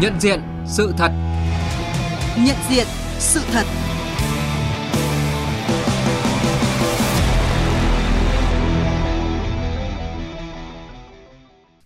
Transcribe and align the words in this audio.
Nhận 0.00 0.20
diện 0.20 0.40
sự 0.66 0.94
thật. 0.98 1.12
Nhận 2.38 2.56
diện 2.70 2.86
sự 3.18 3.40
thật. 3.52 3.66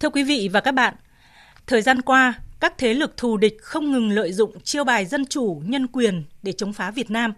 Thưa 0.00 0.08
quý 0.08 0.22
vị 0.22 0.48
và 0.52 0.60
các 0.60 0.72
bạn, 0.72 0.94
thời 1.66 1.82
gian 1.82 2.02
qua, 2.02 2.34
các 2.60 2.78
thế 2.78 2.94
lực 2.94 3.16
thù 3.16 3.36
địch 3.36 3.56
không 3.62 3.92
ngừng 3.92 4.10
lợi 4.10 4.32
dụng 4.32 4.60
chiêu 4.60 4.84
bài 4.84 5.06
dân 5.06 5.26
chủ, 5.26 5.62
nhân 5.64 5.86
quyền 5.86 6.24
để 6.42 6.52
chống 6.52 6.72
phá 6.72 6.90
Việt 6.90 7.10
Nam. 7.10 7.32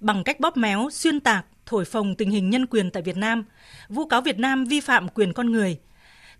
Bằng 0.00 0.24
cách 0.24 0.40
bóp 0.40 0.56
méo, 0.56 0.88
xuyên 0.92 1.20
tạc, 1.20 1.46
thổi 1.66 1.84
phồng 1.84 2.14
tình 2.14 2.30
hình 2.30 2.50
nhân 2.50 2.66
quyền 2.66 2.90
tại 2.90 3.02
Việt 3.02 3.16
Nam, 3.16 3.44
vu 3.88 4.06
cáo 4.06 4.20
Việt 4.20 4.38
Nam 4.38 4.64
vi 4.64 4.80
phạm 4.80 5.08
quyền 5.08 5.32
con 5.32 5.52
người. 5.52 5.78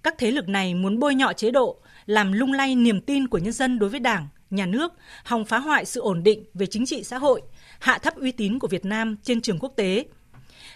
Các 0.03 0.15
thế 0.19 0.31
lực 0.31 0.49
này 0.49 0.75
muốn 0.75 0.99
bôi 0.99 1.15
nhọ 1.15 1.33
chế 1.33 1.51
độ, 1.51 1.79
làm 2.07 2.33
lung 2.33 2.53
lay 2.53 2.75
niềm 2.75 3.01
tin 3.01 3.29
của 3.29 3.39
nhân 3.39 3.53
dân 3.53 3.79
đối 3.79 3.91
với 3.91 4.01
Đảng, 4.01 4.29
nhà 4.51 4.67
nước, 4.67 4.93
hòng 5.25 5.45
phá 5.45 5.59
hoại 5.59 5.85
sự 5.85 6.01
ổn 6.01 6.23
định 6.23 6.45
về 6.55 6.67
chính 6.67 6.87
trị 6.87 7.05
xã 7.05 7.19
hội, 7.19 7.43
hạ 7.79 7.99
thấp 7.99 8.17
uy 8.17 8.33
tín 8.33 8.59
của 8.59 8.69
Việt 8.69 8.85
Nam 8.85 9.17
trên 9.23 9.41
trường 9.41 9.59
quốc 9.59 9.73
tế. 9.77 10.05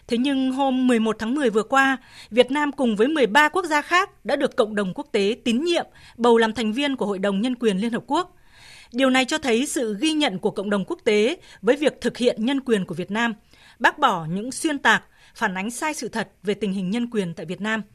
Thế 0.07 0.19
nhưng 0.19 0.53
hôm 0.53 0.87
11 0.87 1.17
tháng 1.19 1.35
10 1.35 1.51
vừa 1.51 1.63
qua, 1.63 1.97
Việt 2.31 2.51
Nam 2.51 2.73
cùng 2.73 2.97
với 2.97 3.09
13 3.09 3.49
quốc 3.49 3.65
gia 3.65 3.83
khác 3.83 4.25
đã 4.25 4.37
được 4.37 4.57
cộng 4.57 4.75
đồng 4.75 4.95
quốc 4.95 5.07
tế 5.13 5.37
tín 5.45 5.65
nhiệm 5.65 5.87
bầu 6.17 6.39
làm 6.39 6.53
thành 6.53 6.73
viên 6.73 6.97
của 6.97 7.07
Hội 7.07 7.19
đồng 7.19 7.41
Nhân 7.41 7.55
quyền 7.55 7.79
Liên 7.79 7.93
Hợp 7.93 8.03
Quốc. 8.07 8.37
Điều 8.93 9.11
này 9.11 9.25
cho 9.25 9.39
thấy 9.39 9.67
sự 9.67 9.97
ghi 10.01 10.13
nhận 10.13 10.39
của 10.39 10.51
cộng 10.51 10.71
đồng 10.71 10.85
quốc 10.85 10.99
tế 11.05 11.37
với 11.63 11.77
việc 11.77 12.01
thực 12.01 12.17
hiện 12.17 12.45
nhân 12.45 12.61
quyền 12.61 12.85
của 12.85 12.95
Việt 12.95 13.11
Nam, 13.11 13.35
bác 13.79 13.99
bỏ 13.99 14.27
những 14.27 14.53
xuyên 14.53 14.79
tạc, 14.79 15.05
phản 15.35 15.55
ánh 15.55 15.71
sai 15.71 15.95
sự 15.95 16.09
thật 16.09 16.29
về 16.43 16.55
tình 16.55 16.73
hình 16.73 16.91
nhân 16.91 17.11
quyền 17.11 17.35
tại 17.35 17.47
Việt 17.47 17.61
Nam– 17.61 17.83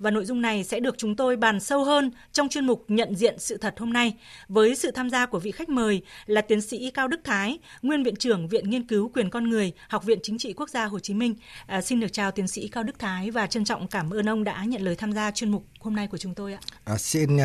và 0.00 0.10
nội 0.10 0.24
dung 0.24 0.42
này 0.42 0.64
sẽ 0.64 0.80
được 0.80 0.94
chúng 0.98 1.16
tôi 1.16 1.36
bàn 1.36 1.60
sâu 1.60 1.84
hơn 1.84 2.10
trong 2.32 2.48
chuyên 2.48 2.66
mục 2.66 2.84
nhận 2.88 3.14
diện 3.14 3.38
sự 3.38 3.56
thật 3.56 3.74
hôm 3.78 3.92
nay 3.92 4.14
với 4.48 4.76
sự 4.76 4.90
tham 4.90 5.10
gia 5.10 5.26
của 5.26 5.38
vị 5.38 5.50
khách 5.50 5.68
mời 5.68 6.02
là 6.26 6.40
tiến 6.40 6.60
sĩ 6.60 6.90
Cao 6.90 7.08
Đức 7.08 7.20
Thái, 7.24 7.58
nguyên 7.82 8.02
viện 8.02 8.16
trưởng 8.16 8.48
Viện 8.48 8.70
Nghiên 8.70 8.86
cứu 8.86 9.10
quyền 9.14 9.30
con 9.30 9.50
người, 9.50 9.72
Học 9.88 10.04
viện 10.04 10.18
Chính 10.22 10.38
trị 10.38 10.52
Quốc 10.52 10.70
gia 10.70 10.84
Hồ 10.84 10.98
Chí 10.98 11.14
Minh. 11.14 11.34
À, 11.66 11.80
xin 11.80 12.00
được 12.00 12.12
chào 12.12 12.30
tiến 12.30 12.48
sĩ 12.48 12.68
Cao 12.68 12.82
Đức 12.82 12.98
Thái 12.98 13.30
và 13.30 13.46
trân 13.46 13.64
trọng 13.64 13.88
cảm 13.88 14.10
ơn 14.10 14.28
ông 14.28 14.44
đã 14.44 14.64
nhận 14.64 14.82
lời 14.82 14.96
tham 14.96 15.12
gia 15.12 15.30
chuyên 15.30 15.50
mục 15.50 15.64
hôm 15.80 15.96
nay 15.96 16.06
của 16.06 16.18
chúng 16.18 16.34
tôi 16.34 16.52
ạ. 16.52 16.60
À, 16.84 16.98
xin 16.98 17.36
uh, 17.36 17.42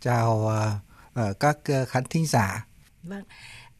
chào 0.00 0.50
uh, 1.14 1.40
các 1.40 1.58
khán 1.88 2.04
thính 2.10 2.26
giả. 2.26 2.66
Vâng. 3.06 3.22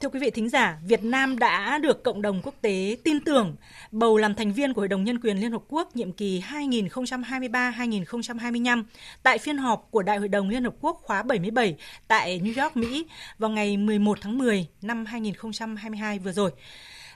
Thưa 0.01 0.09
quý 0.09 0.21
vị 0.21 0.31
thính 0.31 0.49
giả, 0.49 0.79
Việt 0.87 1.05
Nam 1.05 1.39
đã 1.39 1.79
được 1.79 2.05
cộng 2.05 2.23
đồng 2.23 2.41
quốc 2.43 2.55
tế 2.61 2.97
tin 3.05 3.21
tưởng 3.21 3.57
bầu 3.91 4.17
làm 4.17 4.35
thành 4.35 4.53
viên 4.53 4.75
của 4.75 4.81
Hội 4.81 4.89
đồng 4.89 5.05
Nhân 5.05 5.21
quyền 5.21 5.41
Liên 5.41 5.53
Hợp 5.53 5.63
Quốc 5.69 5.97
nhiệm 5.97 6.13
kỳ 6.13 6.41
2023-2025 6.41 8.85
tại 9.23 9.39
phiên 9.39 9.59
họp 9.59 9.89
của 9.91 10.03
Đại 10.03 10.19
hội 10.19 10.29
đồng 10.29 10.49
Liên 10.49 10.65
Hợp 10.65 10.75
Quốc 10.81 11.01
khóa 11.03 11.23
77 11.23 11.77
tại 12.09 12.41
New 12.41 12.63
York, 12.63 12.77
Mỹ 12.77 13.07
vào 13.39 13.51
ngày 13.51 13.77
11 13.77 14.19
tháng 14.21 14.39
10 14.39 14.67
năm 14.83 15.07
2022 15.07 16.19
vừa 16.19 16.33
rồi. 16.33 16.51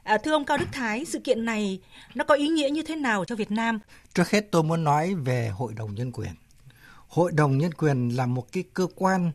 À, 0.03 0.19
thưa 0.19 0.33
ông 0.33 0.45
Cao 0.45 0.59
Đức 0.59 0.69
Thái, 0.73 1.05
sự 1.05 1.19
kiện 1.19 1.45
này 1.45 1.81
nó 2.14 2.25
có 2.25 2.34
ý 2.34 2.48
nghĩa 2.48 2.70
như 2.70 2.83
thế 2.83 2.97
nào 2.97 3.25
cho 3.25 3.36
Việt 3.36 3.51
Nam? 3.51 3.79
Trước 4.14 4.31
hết 4.31 4.48
tôi 4.51 4.62
muốn 4.62 4.84
nói 4.84 5.14
về 5.14 5.48
Hội 5.48 5.73
đồng 5.77 5.95
Nhân 5.95 6.12
quyền. 6.12 6.31
Hội 7.09 7.33
đồng 7.33 7.59
Nhân 7.59 7.75
quyền 7.75 8.09
là 8.09 8.27
một 8.27 8.53
cái 8.53 8.64
cơ 8.75 8.86
quan 8.95 9.33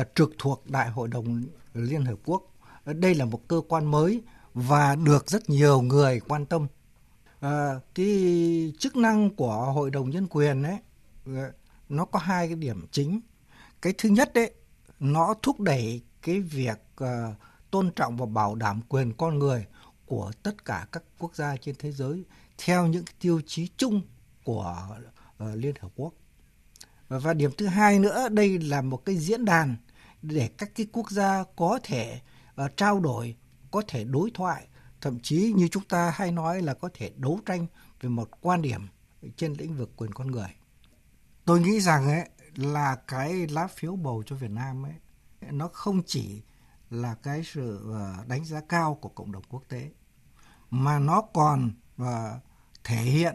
uh, 0.00 0.06
trực 0.14 0.30
thuộc 0.38 0.70
Đại 0.70 0.88
hội 0.88 1.08
đồng 1.08 1.42
Liên 1.76 2.04
Hợp 2.04 2.18
Quốc 2.24 2.42
đây 2.84 3.14
là 3.14 3.24
một 3.24 3.48
cơ 3.48 3.60
quan 3.68 3.90
mới 3.90 4.22
và 4.54 4.96
được 4.96 5.30
rất 5.30 5.50
nhiều 5.50 5.80
người 5.80 6.20
quan 6.20 6.46
tâm. 6.46 6.66
À, 7.40 7.74
cái 7.94 8.72
chức 8.78 8.96
năng 8.96 9.30
của 9.30 9.72
Hội 9.74 9.90
đồng 9.90 10.10
Nhân 10.10 10.26
quyền 10.30 10.62
ấy 10.62 10.78
à, 11.26 11.50
nó 11.88 12.04
có 12.04 12.18
hai 12.18 12.46
cái 12.46 12.56
điểm 12.56 12.86
chính. 12.90 13.20
Cái 13.82 13.94
thứ 13.98 14.08
nhất 14.08 14.30
đấy, 14.34 14.54
nó 15.00 15.34
thúc 15.42 15.60
đẩy 15.60 16.02
cái 16.22 16.40
việc 16.40 16.78
uh, 17.02 17.08
tôn 17.70 17.90
trọng 17.96 18.16
và 18.16 18.26
bảo 18.26 18.54
đảm 18.54 18.80
quyền 18.88 19.12
con 19.12 19.38
người 19.38 19.66
của 20.06 20.32
tất 20.42 20.64
cả 20.64 20.86
các 20.92 21.02
quốc 21.18 21.34
gia 21.34 21.56
trên 21.56 21.74
thế 21.78 21.92
giới 21.92 22.24
theo 22.58 22.86
những 22.86 23.04
tiêu 23.20 23.40
chí 23.46 23.68
chung 23.76 24.02
của 24.44 24.88
uh, 25.44 25.48
Liên 25.54 25.74
Hợp 25.80 25.88
Quốc. 25.96 26.12
Và, 27.08 27.18
và 27.18 27.34
điểm 27.34 27.50
thứ 27.58 27.66
hai 27.66 27.98
nữa, 27.98 28.28
đây 28.28 28.58
là 28.58 28.82
một 28.82 29.04
cái 29.04 29.16
diễn 29.16 29.44
đàn 29.44 29.76
để 30.28 30.50
các 30.58 30.74
cái 30.74 30.86
quốc 30.92 31.10
gia 31.10 31.44
có 31.56 31.78
thể 31.82 32.20
uh, 32.64 32.76
trao 32.76 33.00
đổi, 33.00 33.36
có 33.70 33.82
thể 33.88 34.04
đối 34.04 34.30
thoại, 34.34 34.66
thậm 35.00 35.20
chí 35.20 35.52
như 35.56 35.68
chúng 35.68 35.84
ta 35.84 36.10
hay 36.10 36.32
nói 36.32 36.62
là 36.62 36.74
có 36.74 36.88
thể 36.94 37.12
đấu 37.16 37.40
tranh 37.46 37.66
về 38.00 38.08
một 38.08 38.28
quan 38.40 38.62
điểm 38.62 38.88
trên 39.36 39.52
lĩnh 39.52 39.76
vực 39.76 39.90
quyền 39.96 40.12
con 40.12 40.30
người. 40.30 40.48
Tôi 41.44 41.60
nghĩ 41.60 41.80
rằng 41.80 42.06
ấy 42.08 42.28
là 42.54 42.96
cái 43.08 43.46
lá 43.46 43.66
phiếu 43.66 43.96
bầu 43.96 44.22
cho 44.26 44.36
Việt 44.36 44.50
Nam 44.50 44.86
ấy 44.86 44.94
nó 45.40 45.68
không 45.68 46.02
chỉ 46.06 46.42
là 46.90 47.14
cái 47.14 47.42
sự 47.44 47.92
ờ, 47.92 48.24
đánh 48.26 48.44
giá 48.44 48.60
cao 48.68 48.94
của 48.94 49.08
cộng 49.08 49.32
đồng 49.32 49.42
quốc 49.48 49.62
tế 49.68 49.90
mà 50.70 50.98
nó 50.98 51.22
còn 51.34 51.72
uh, 52.02 52.06
thể 52.84 52.96
hiện 52.96 53.34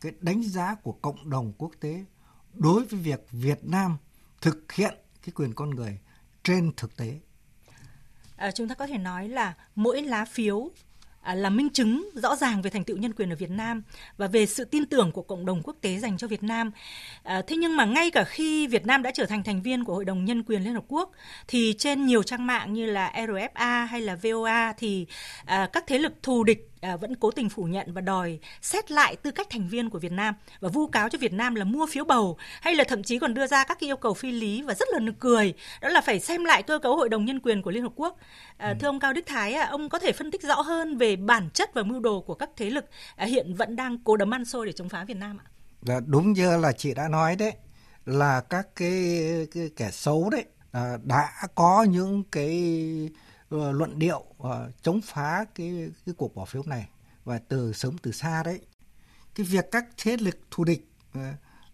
cái 0.00 0.12
đánh 0.20 0.42
giá 0.42 0.74
của 0.74 0.92
cộng 0.92 1.30
đồng 1.30 1.52
quốc 1.58 1.72
tế 1.80 2.04
đối 2.52 2.84
với 2.84 3.00
việc 3.00 3.26
Việt 3.30 3.64
Nam 3.64 3.96
thực 4.40 4.72
hiện 4.72 4.94
cái 5.22 5.32
quyền 5.34 5.54
con 5.54 5.70
người 5.70 6.00
trên 6.46 6.70
thực 6.76 6.96
tế 6.96 7.14
à, 8.36 8.50
chúng 8.50 8.68
ta 8.68 8.74
có 8.74 8.86
thể 8.86 8.98
nói 8.98 9.28
là 9.28 9.54
mỗi 9.74 10.02
lá 10.02 10.24
phiếu 10.24 10.70
à, 11.20 11.34
là 11.34 11.50
minh 11.50 11.70
chứng 11.70 12.10
rõ 12.14 12.36
ràng 12.36 12.62
về 12.62 12.70
thành 12.70 12.84
tựu 12.84 12.96
nhân 12.96 13.12
quyền 13.12 13.32
ở 13.32 13.36
Việt 13.36 13.50
Nam 13.50 13.82
và 14.16 14.26
về 14.26 14.46
sự 14.46 14.64
tin 14.64 14.86
tưởng 14.86 15.12
của 15.12 15.22
cộng 15.22 15.46
đồng 15.46 15.62
quốc 15.62 15.76
tế 15.80 15.98
dành 15.98 16.16
cho 16.16 16.28
Việt 16.28 16.42
Nam. 16.42 16.70
À, 17.22 17.42
thế 17.46 17.56
nhưng 17.56 17.76
mà 17.76 17.84
ngay 17.84 18.10
cả 18.10 18.24
khi 18.24 18.66
Việt 18.66 18.86
Nam 18.86 19.02
đã 19.02 19.10
trở 19.14 19.26
thành 19.26 19.42
thành 19.42 19.62
viên 19.62 19.84
của 19.84 19.94
Hội 19.94 20.04
đồng 20.04 20.24
Nhân 20.24 20.42
quyền 20.42 20.62
Liên 20.64 20.74
Hợp 20.74 20.84
Quốc 20.88 21.12
thì 21.48 21.74
trên 21.78 22.06
nhiều 22.06 22.22
trang 22.22 22.46
mạng 22.46 22.72
như 22.72 22.86
là 22.86 23.12
RFA 23.14 23.86
hay 23.86 24.00
là 24.00 24.16
VOA 24.22 24.72
thì 24.78 25.06
à, 25.44 25.68
các 25.72 25.84
thế 25.86 25.98
lực 25.98 26.12
thù 26.22 26.44
địch 26.44 26.70
à, 26.80 26.96
vẫn 26.96 27.16
cố 27.16 27.30
tình 27.30 27.48
phủ 27.48 27.64
nhận 27.64 27.92
và 27.92 28.00
đòi 28.00 28.38
xét 28.62 28.90
lại 28.90 29.16
tư 29.16 29.30
cách 29.30 29.46
thành 29.50 29.68
viên 29.68 29.90
của 29.90 29.98
Việt 29.98 30.12
Nam 30.12 30.34
và 30.60 30.68
vu 30.68 30.86
cáo 30.86 31.08
cho 31.08 31.18
Việt 31.18 31.32
Nam 31.32 31.54
là 31.54 31.64
mua 31.64 31.86
phiếu 31.86 32.04
bầu 32.04 32.36
hay 32.60 32.74
là 32.74 32.84
thậm 32.84 33.02
chí 33.02 33.18
còn 33.18 33.34
đưa 33.34 33.46
ra 33.46 33.64
các 33.64 33.78
cái 33.80 33.88
yêu 33.88 33.96
cầu 33.96 34.14
phi 34.14 34.32
lý 34.32 34.62
và 34.62 34.74
rất 34.74 34.88
là 34.92 34.98
nực 34.98 35.14
cười 35.18 35.54
đó 35.80 35.88
là 35.88 36.00
phải 36.00 36.20
xem 36.20 36.44
lại 36.44 36.62
cơ 36.62 36.78
cấu 36.78 36.96
Hội 36.96 37.08
đồng 37.08 37.24
Nhân 37.24 37.40
quyền 37.40 37.62
của 37.62 37.70
Liên 37.70 37.82
Hợp 37.82 37.92
Quốc. 37.96 38.18
À, 38.56 38.68
ừ. 38.68 38.74
Thưa 38.80 38.88
ông 38.88 39.00
Cao 39.00 39.12
Đức 39.12 39.26
Thái, 39.26 39.54
à, 39.54 39.66
ông 39.66 39.88
có 39.88 39.98
thể 39.98 40.12
phân 40.12 40.30
tích 40.30 40.42
rõ 40.42 40.60
hơn 40.60 40.96
về 40.96 41.16
bản 41.16 41.50
chất 41.50 41.74
và 41.74 41.82
mưu 41.82 42.00
đồ 42.00 42.20
của 42.20 42.34
các 42.34 42.50
thế 42.56 42.70
lực 42.70 42.84
à, 43.16 43.26
hiện 43.26 43.54
vẫn 43.54 43.76
đang 43.76 43.98
cố 44.04 44.16
đấm 44.16 44.34
ăn 44.34 44.44
xôi 44.44 44.66
để 44.66 44.72
chống 44.72 44.88
phá 44.88 45.04
Việt 45.04 45.16
Nam 45.16 45.38
ạ? 45.44 45.46
Là 45.82 46.00
đúng 46.06 46.32
như 46.32 46.56
là 46.56 46.72
chị 46.72 46.94
đã 46.94 47.08
nói 47.08 47.36
đấy 47.36 47.52
là 48.06 48.40
các 48.40 48.66
cái, 48.76 49.46
cái 49.54 49.70
kẻ 49.76 49.90
xấu 49.90 50.30
đấy 50.30 50.44
à, 50.72 50.96
đã 51.04 51.32
có 51.54 51.86
những 51.90 52.24
cái 52.32 52.70
Ờ, 53.50 53.72
luận 53.72 53.98
điệu 53.98 54.24
uh, 54.42 54.52
chống 54.82 55.00
phá 55.00 55.44
cái 55.54 55.90
cái 56.06 56.14
cuộc 56.18 56.34
bỏ 56.34 56.44
phiếu 56.44 56.62
này. 56.66 56.88
Và 57.24 57.38
từ 57.38 57.72
sớm 57.72 57.98
từ 57.98 58.12
xa 58.12 58.42
đấy 58.42 58.60
cái 59.34 59.46
việc 59.46 59.64
các 59.72 59.84
thế 59.96 60.16
lực 60.16 60.38
thù 60.50 60.64
địch 60.64 60.88
uh, 61.18 61.24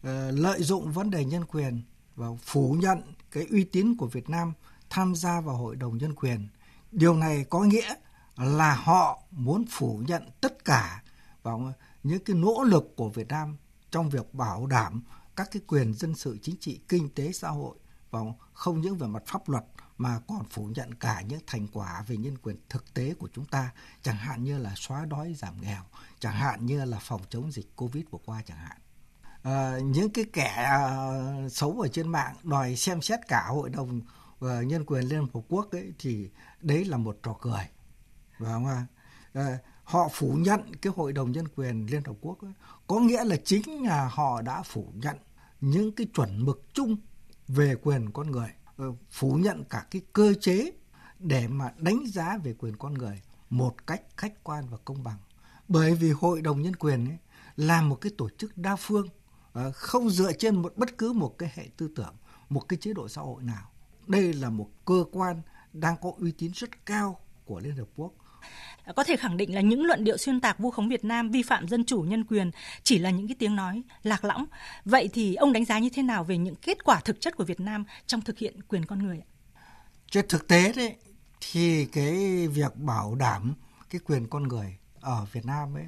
uh, 0.01 0.07
lợi 0.31 0.63
dụng 0.63 0.93
vấn 0.93 1.11
đề 1.11 1.25
nhân 1.25 1.45
quyền 1.45 1.83
và 2.17 2.27
phủ 2.43 2.77
nhận 2.81 3.03
cái 3.31 3.47
uy 3.51 3.65
tín 3.65 3.97
của 3.97 4.07
Việt 4.07 4.31
Nam 4.31 4.53
tham 4.91 5.15
gia 5.15 5.41
vào 5.41 5.57
hội 5.57 5.77
đồng 5.77 5.99
nhân 5.99 6.15
quyền 6.15 6.49
điều 6.93 7.17
này 7.17 7.45
có 7.51 7.61
nghĩa 7.61 7.95
là 8.37 8.75
họ 8.75 9.23
muốn 9.31 9.65
phủ 9.71 10.03
nhận 10.07 10.31
tất 10.41 10.65
cả 10.65 11.03
vào 11.43 11.73
những 12.03 12.25
cái 12.25 12.37
nỗ 12.37 12.63
lực 12.63 12.93
của 12.97 13.09
Việt 13.09 13.29
Nam 13.29 13.57
trong 13.91 14.11
việc 14.11 14.35
bảo 14.35 14.67
đảm 14.67 15.03
các 15.37 15.49
cái 15.53 15.63
quyền 15.67 15.95
dân 15.95 16.15
sự 16.15 16.39
chính 16.43 16.57
trị 16.61 16.81
kinh 16.89 17.09
tế 17.15 17.33
xã 17.33 17.49
hội 17.49 17.77
và 18.11 18.21
không 18.53 18.81
những 18.81 18.97
về 18.97 19.07
mặt 19.07 19.23
pháp 19.27 19.49
luật 19.49 19.65
mà 20.03 20.21
còn 20.29 20.45
phủ 20.51 20.67
nhận 20.77 20.95
cả 20.95 21.21
những 21.29 21.41
thành 21.47 21.67
quả 21.73 22.05
về 22.07 22.17
nhân 22.17 22.39
quyền 22.39 22.57
thực 22.69 22.95
tế 22.95 23.15
của 23.15 23.29
chúng 23.33 23.45
ta, 23.45 23.73
chẳng 24.03 24.17
hạn 24.17 24.45
như 24.45 24.59
là 24.59 24.73
xóa 24.77 25.05
đói 25.05 25.35
giảm 25.35 25.61
nghèo, 25.61 25.83
chẳng 26.19 26.35
hạn 26.35 26.67
như 26.67 26.85
là 26.85 26.99
phòng 27.01 27.21
chống 27.29 27.53
dịch 27.53 27.77
Covid 27.77 28.05
vừa 28.11 28.19
qua 28.25 28.43
chẳng 28.47 28.59
hạn. 28.59 28.79
À, 29.43 29.79
những 29.85 30.11
cái 30.11 30.25
kẻ 30.33 30.81
uh, 31.47 31.53
xấu 31.53 31.81
ở 31.81 31.89
trên 31.89 32.09
mạng 32.09 32.35
đòi 32.43 32.77
xem 32.77 33.03
xét 33.03 33.21
cả 33.29 33.45
hội 33.49 33.71
đồng 33.71 34.01
uh, 34.45 34.67
nhân 34.67 34.85
quyền 34.85 35.05
Liên 35.05 35.21
Hợp 35.21 35.41
Quốc 35.49 35.71
ấy 35.71 35.93
thì 35.99 36.31
đấy 36.61 36.85
là 36.85 36.97
một 36.97 37.19
trò 37.23 37.37
cười. 37.41 37.69
Phải 38.39 38.49
không 38.53 38.67
ạ? 38.67 38.87
À, 39.33 39.59
họ 39.85 40.09
phủ 40.13 40.35
nhận 40.39 40.77
cái 40.83 40.93
hội 40.97 41.13
đồng 41.13 41.33
nhân 41.33 41.49
quyền 41.57 41.87
Liên 41.87 42.05
Hợp 42.05 42.17
Quốc 42.21 42.43
ấy, 42.43 42.53
có 42.87 43.01
nghĩa 43.01 43.25
là 43.25 43.37
chính 43.45 43.85
là 43.87 44.09
họ 44.13 44.43
đã 44.43 44.63
phủ 44.63 44.93
nhận 44.95 45.17
những 45.61 45.95
cái 45.95 46.07
chuẩn 46.15 46.45
mực 46.45 46.63
chung 46.75 46.97
về 47.49 47.75
quyền 47.83 48.11
con 48.13 48.31
người 48.31 48.49
Ờ, 48.83 48.93
phủ 49.11 49.35
nhận 49.35 49.65
cả 49.65 49.87
cái 49.91 50.03
cơ 50.13 50.35
chế 50.35 50.71
để 51.19 51.49
mà 51.49 51.73
đánh 51.77 52.03
giá 52.07 52.39
về 52.45 52.55
quyền 52.59 52.77
con 52.77 52.95
người 52.95 53.23
một 53.51 53.87
cách 53.87 54.03
khách 54.17 54.45
quan 54.45 54.65
và 54.71 54.79
công 54.85 55.03
bằng. 55.03 55.19
Bởi 55.69 55.95
vì 55.95 56.11
hội 56.11 56.43
đồng 56.43 56.63
nhân 56.63 56.77
quyền 56.77 57.09
ấy 57.09 57.19
là 57.57 57.83
một 57.83 57.95
cái 58.01 58.13
tổ 58.19 58.29
chức 58.29 58.59
đa 58.59 58.77
phương 58.77 59.07
ờ, 59.53 59.73
không 59.73 60.11
dựa 60.11 60.33
trên 60.33 60.63
một 60.63 60.73
bất 60.77 60.99
cứ 60.99 61.13
một 61.13 61.39
cái 61.39 61.53
hệ 61.55 61.69
tư 61.77 61.89
tưởng, 61.97 62.15
một 62.49 62.69
cái 62.69 62.79
chế 62.83 62.93
độ 62.93 63.09
xã 63.09 63.23
hội 63.23 63.43
nào. 63.43 63.71
Đây 64.07 64.33
là 64.33 64.51
một 64.51 64.71
cơ 64.85 65.05
quan 65.13 65.43
đang 65.73 65.97
có 66.03 66.13
uy 66.19 66.33
tín 66.33 66.53
rất 66.55 66.87
cao 66.87 67.21
của 67.45 67.61
liên 67.61 67.77
hợp 67.77 67.89
quốc 67.97 68.13
có 68.97 69.05
thể 69.05 69.17
khẳng 69.17 69.37
định 69.37 69.55
là 69.55 69.61
những 69.61 69.85
luận 69.85 70.05
điệu 70.05 70.17
xuyên 70.17 70.41
tạc 70.41 70.59
vu 70.59 70.71
khống 70.71 70.89
Việt 70.89 71.05
Nam 71.05 71.31
vi 71.31 71.43
phạm 71.43 71.69
dân 71.69 71.85
chủ 71.85 72.01
nhân 72.01 72.25
quyền 72.25 72.51
chỉ 72.83 72.99
là 72.99 73.11
những 73.11 73.29
cái 73.29 73.37
tiếng 73.39 73.57
nói 73.57 73.83
lạc 74.03 74.25
lõng. 74.25 74.45
Vậy 74.85 75.09
thì 75.13 75.35
ông 75.35 75.53
đánh 75.53 75.65
giá 75.65 75.79
như 75.79 75.89
thế 75.91 76.03
nào 76.03 76.25
về 76.25 76.39
những 76.39 76.55
kết 76.55 76.85
quả 76.85 77.01
thực 77.01 77.21
chất 77.21 77.37
của 77.37 77.45
Việt 77.45 77.61
Nam 77.61 77.85
trong 78.07 78.21
thực 78.21 78.39
hiện 78.39 78.63
quyền 78.63 78.87
con 78.87 78.99
người 78.99 79.19
ạ? 79.19 79.29
trên 80.13 80.29
thực 80.29 80.49
tế 80.49 80.73
đấy 80.73 80.97
thì 81.41 81.87
cái 81.87 82.49
việc 82.49 82.77
bảo 82.77 83.15
đảm 83.15 83.55
cái 83.91 84.01
quyền 84.05 84.29
con 84.29 84.43
người 84.43 84.79
ở 85.01 85.27
Việt 85.33 85.45
Nam 85.47 85.75
ấy 85.75 85.87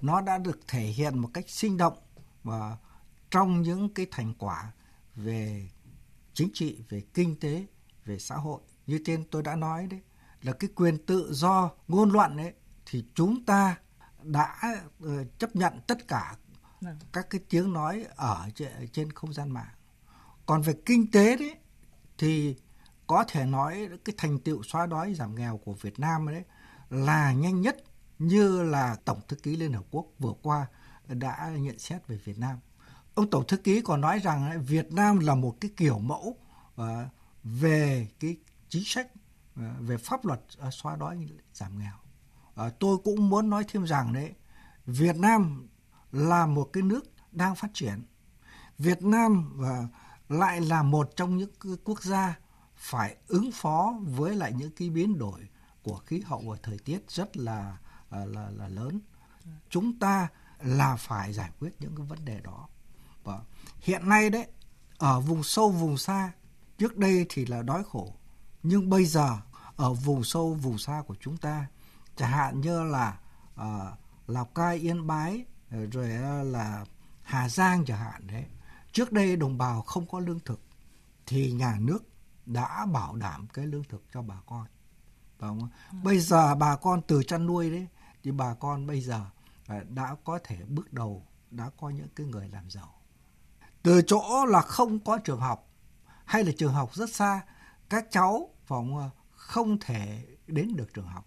nó 0.00 0.20
đã 0.20 0.38
được 0.38 0.60
thể 0.68 0.80
hiện 0.80 1.18
một 1.18 1.28
cách 1.34 1.44
sinh 1.48 1.76
động 1.76 1.98
và 2.42 2.76
trong 3.30 3.62
những 3.62 3.94
cái 3.94 4.06
thành 4.10 4.34
quả 4.38 4.72
về 5.14 5.68
chính 6.34 6.48
trị, 6.54 6.78
về 6.88 7.02
kinh 7.14 7.40
tế, 7.40 7.66
về 8.04 8.18
xã 8.18 8.34
hội 8.34 8.60
như 8.86 9.00
trên 9.04 9.24
tôi 9.30 9.42
đã 9.42 9.56
nói 9.56 9.86
đấy 9.86 10.00
là 10.42 10.52
cái 10.52 10.70
quyền 10.74 11.06
tự 11.06 11.32
do 11.32 11.70
ngôn 11.88 12.10
luận 12.10 12.36
ấy 12.36 12.52
thì 12.86 13.04
chúng 13.14 13.44
ta 13.44 13.76
đã 14.22 14.60
uh, 15.04 15.10
chấp 15.38 15.56
nhận 15.56 15.72
tất 15.86 16.08
cả 16.08 16.36
vâng. 16.80 16.98
các 17.12 17.30
cái 17.30 17.40
tiếng 17.48 17.72
nói 17.72 18.06
ở 18.16 18.48
trên 18.92 19.12
không 19.12 19.32
gian 19.32 19.50
mạng. 19.50 19.74
Còn 20.46 20.62
về 20.62 20.74
kinh 20.86 21.10
tế 21.10 21.36
đấy 21.36 21.56
thì 22.18 22.56
có 23.06 23.24
thể 23.28 23.44
nói 23.44 23.88
cái 24.04 24.14
thành 24.18 24.38
tựu 24.38 24.62
xóa 24.62 24.86
đói 24.86 25.14
giảm 25.14 25.34
nghèo 25.34 25.56
của 25.64 25.72
Việt 25.72 25.98
Nam 25.98 26.26
đấy 26.28 26.44
là 26.90 27.32
nhanh 27.32 27.60
nhất 27.60 27.76
như 28.18 28.62
là 28.62 28.96
Tổng 29.04 29.20
thư 29.28 29.36
ký 29.36 29.56
Liên 29.56 29.72
Hợp 29.72 29.84
Quốc 29.90 30.06
vừa 30.18 30.32
qua 30.42 30.66
đã 31.08 31.52
nhận 31.58 31.78
xét 31.78 32.06
về 32.06 32.16
Việt 32.24 32.38
Nam. 32.38 32.58
Ông 33.14 33.30
Tổng 33.30 33.46
thư 33.46 33.56
ký 33.56 33.80
còn 33.80 34.00
nói 34.00 34.18
rằng 34.18 34.62
Việt 34.66 34.92
Nam 34.92 35.18
là 35.18 35.34
một 35.34 35.56
cái 35.60 35.70
kiểu 35.76 35.98
mẫu 35.98 36.36
ờ, 36.76 37.08
về 37.44 38.08
cái 38.20 38.36
chính 38.68 38.82
sách 38.84 39.06
ờ, 39.14 39.20
Ờ, 39.56 39.62
về 39.80 39.96
pháp 39.96 40.24
luật 40.24 40.40
ờ, 40.58 40.70
xóa 40.70 40.96
đói 40.96 41.28
giảm 41.54 41.78
nghèo. 41.78 41.94
Ờ, 42.54 42.70
tôi 42.80 42.98
cũng 43.04 43.28
muốn 43.28 43.50
nói 43.50 43.64
thêm 43.68 43.84
rằng 43.84 44.12
đấy, 44.12 44.34
Việt 44.86 45.16
Nam 45.16 45.68
là 46.12 46.46
một 46.46 46.70
cái 46.72 46.82
nước 46.82 47.04
đang 47.32 47.54
phát 47.54 47.70
triển. 47.74 48.02
Việt 48.78 49.02
Nam 49.02 49.52
và 49.54 49.88
lại 50.28 50.60
là 50.60 50.82
một 50.82 51.10
trong 51.16 51.36
những 51.36 51.50
quốc 51.84 52.02
gia 52.02 52.38
phải 52.76 53.16
ứng 53.26 53.52
phó 53.52 53.94
với 54.02 54.36
lại 54.36 54.52
những 54.52 54.70
cái 54.76 54.90
biến 54.90 55.18
đổi 55.18 55.48
của 55.82 55.96
khí 55.96 56.22
hậu 56.26 56.42
và 56.46 56.56
thời 56.62 56.78
tiết 56.78 57.10
rất 57.10 57.36
là 57.36 57.78
là 58.10 58.50
là 58.50 58.68
lớn. 58.68 59.00
Chúng 59.70 59.98
ta 59.98 60.28
là 60.58 60.96
phải 60.96 61.32
giải 61.32 61.50
quyết 61.58 61.70
những 61.80 61.96
cái 61.96 62.06
vấn 62.06 62.24
đề 62.24 62.40
đó. 62.40 62.68
Và 63.24 63.40
hiện 63.80 64.08
nay 64.08 64.30
đấy 64.30 64.46
ở 64.98 65.20
vùng 65.20 65.42
sâu 65.42 65.70
vùng 65.70 65.98
xa 65.98 66.32
trước 66.78 66.96
đây 66.96 67.26
thì 67.28 67.46
là 67.46 67.62
đói 67.62 67.84
khổ 67.84 68.16
nhưng 68.62 68.90
bây 68.90 69.04
giờ 69.04 69.38
ở 69.76 69.92
vùng 69.92 70.24
sâu 70.24 70.54
vùng 70.54 70.78
xa 70.78 71.02
của 71.06 71.14
chúng 71.20 71.36
ta 71.36 71.66
chẳng 72.16 72.30
hạn 72.30 72.60
như 72.60 72.84
là 72.84 73.18
uh, 73.60 73.98
Lào 74.26 74.44
Cai 74.44 74.76
Yên 74.76 75.06
Bái 75.06 75.44
rồi 75.70 76.08
là 76.44 76.84
Hà 77.22 77.48
Giang 77.48 77.84
chẳng 77.84 77.98
hạn 77.98 78.26
đấy 78.26 78.44
trước 78.92 79.12
đây 79.12 79.36
đồng 79.36 79.58
bào 79.58 79.82
không 79.82 80.06
có 80.06 80.20
lương 80.20 80.40
thực 80.40 80.60
thì 81.26 81.52
nhà 81.52 81.76
nước 81.80 81.98
đã 82.46 82.86
bảo 82.86 83.16
đảm 83.16 83.46
cái 83.52 83.66
lương 83.66 83.84
thực 83.84 84.04
cho 84.12 84.22
bà 84.22 84.36
con 84.46 84.66
không? 85.42 85.68
Ừ. 85.92 85.98
bây 86.02 86.18
giờ 86.18 86.54
bà 86.54 86.76
con 86.76 87.02
từ 87.02 87.22
chăn 87.22 87.46
nuôi 87.46 87.70
đấy 87.70 87.86
thì 88.22 88.30
bà 88.30 88.54
con 88.54 88.86
bây 88.86 89.00
giờ 89.00 89.24
đã 89.88 90.16
có 90.24 90.38
thể 90.44 90.56
bước 90.68 90.92
đầu 90.92 91.26
đã 91.50 91.70
có 91.80 91.90
những 91.90 92.08
cái 92.16 92.26
người 92.26 92.48
làm 92.48 92.70
giàu 92.70 92.94
từ 93.82 94.02
chỗ 94.06 94.46
là 94.48 94.60
không 94.60 94.98
có 94.98 95.18
trường 95.18 95.40
học 95.40 95.68
hay 96.24 96.44
là 96.44 96.52
trường 96.58 96.72
học 96.72 96.94
rất 96.94 97.14
xa 97.14 97.40
các 97.92 98.06
cháu 98.10 98.48
phòng 98.66 99.10
không 99.30 99.78
thể 99.80 100.24
đến 100.46 100.76
được 100.76 100.94
trường 100.94 101.06
học. 101.06 101.26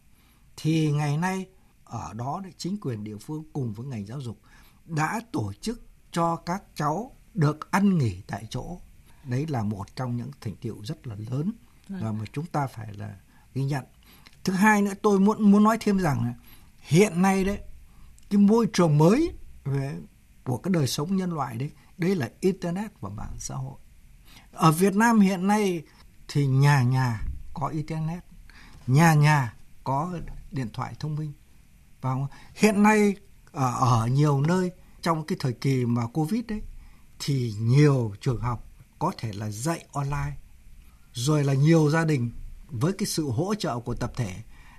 Thì 0.57 0.91
ngày 0.91 1.17
nay 1.17 1.45
ở 1.83 2.13
đó 2.13 2.41
chính 2.57 2.77
quyền 2.81 3.03
địa 3.03 3.17
phương 3.17 3.43
cùng 3.53 3.73
với 3.73 3.85
ngành 3.87 4.05
giáo 4.05 4.21
dục 4.21 4.39
đã 4.85 5.21
tổ 5.31 5.53
chức 5.61 5.81
cho 6.11 6.35
các 6.35 6.63
cháu 6.75 7.15
được 7.33 7.71
ăn 7.71 7.97
nghỉ 7.97 8.21
tại 8.27 8.47
chỗ. 8.49 8.79
Đấy 9.23 9.45
là 9.49 9.63
một 9.63 9.95
trong 9.95 10.17
những 10.17 10.31
thành 10.41 10.55
tiệu 10.55 10.77
rất 10.83 11.07
là 11.07 11.15
lớn 11.31 11.51
vâng. 11.89 12.03
và 12.03 12.11
mà 12.11 12.25
chúng 12.33 12.45
ta 12.45 12.67
phải 12.67 12.93
là 12.93 13.15
ghi 13.53 13.63
nhận. 13.63 13.83
Thứ 14.43 14.53
hai 14.53 14.81
nữa 14.81 14.93
tôi 15.01 15.19
muốn 15.19 15.51
muốn 15.51 15.63
nói 15.63 15.77
thêm 15.79 15.97
rằng 15.97 16.33
hiện 16.79 17.21
nay 17.21 17.43
đấy 17.43 17.59
cái 18.29 18.37
môi 18.41 18.67
trường 18.73 18.97
mới 18.97 19.31
về 19.63 19.99
của 20.43 20.57
cái 20.57 20.71
đời 20.73 20.87
sống 20.87 21.15
nhân 21.15 21.31
loại 21.31 21.57
đấy 21.57 21.71
đấy 21.97 22.15
là 22.15 22.29
internet 22.39 22.91
và 23.01 23.09
mạng 23.09 23.35
xã 23.39 23.55
hội. 23.55 23.79
Ở 24.51 24.71
Việt 24.71 24.95
Nam 24.95 25.19
hiện 25.19 25.47
nay 25.47 25.83
thì 26.27 26.47
nhà 26.47 26.83
nhà 26.83 27.21
có 27.53 27.67
internet 27.67 28.23
nhà 28.87 29.13
nhà 29.13 29.53
có 29.83 30.13
điện 30.51 30.69
thoại 30.73 30.93
thông 30.99 31.15
minh. 31.15 31.33
Và 32.01 32.15
hiện 32.53 32.83
nay 32.83 33.15
ở, 33.51 33.73
ở 33.79 34.07
nhiều 34.07 34.41
nơi 34.41 34.71
trong 35.01 35.25
cái 35.25 35.37
thời 35.39 35.53
kỳ 35.53 35.85
mà 35.85 36.07
covid 36.07 36.41
đấy 36.47 36.61
thì 37.19 37.53
nhiều 37.59 38.13
trường 38.21 38.41
học 38.41 38.67
có 38.99 39.11
thể 39.17 39.33
là 39.33 39.49
dạy 39.49 39.85
online. 39.93 40.37
Rồi 41.13 41.43
là 41.43 41.53
nhiều 41.53 41.89
gia 41.89 42.05
đình 42.05 42.31
với 42.67 42.93
cái 42.93 43.05
sự 43.05 43.29
hỗ 43.29 43.55
trợ 43.55 43.79
của 43.79 43.95
tập 43.95 44.11
thể 44.15 44.35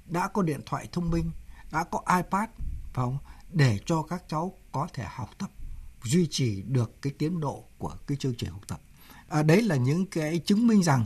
đã 0.06 0.28
có 0.28 0.42
điện 0.42 0.60
thoại 0.66 0.88
thông 0.92 1.10
minh 1.10 1.30
đã 1.72 1.84
có 1.84 2.02
ipad 2.16 2.48
phải 2.94 3.06
để 3.52 3.78
cho 3.86 4.02
các 4.02 4.22
cháu 4.28 4.58
có 4.72 4.88
thể 4.92 5.04
học 5.08 5.30
tập 5.38 5.50
duy 6.04 6.26
trì 6.30 6.62
được 6.62 7.02
cái 7.02 7.12
tiến 7.18 7.40
độ 7.40 7.64
của 7.78 7.96
cái 8.06 8.16
chương 8.16 8.34
trình 8.34 8.50
học 8.50 8.62
tập. 8.68 8.80
À, 9.28 9.42
đấy 9.42 9.62
là 9.62 9.76
những 9.76 10.06
cái 10.06 10.38
chứng 10.38 10.66
minh 10.66 10.82
rằng 10.82 11.04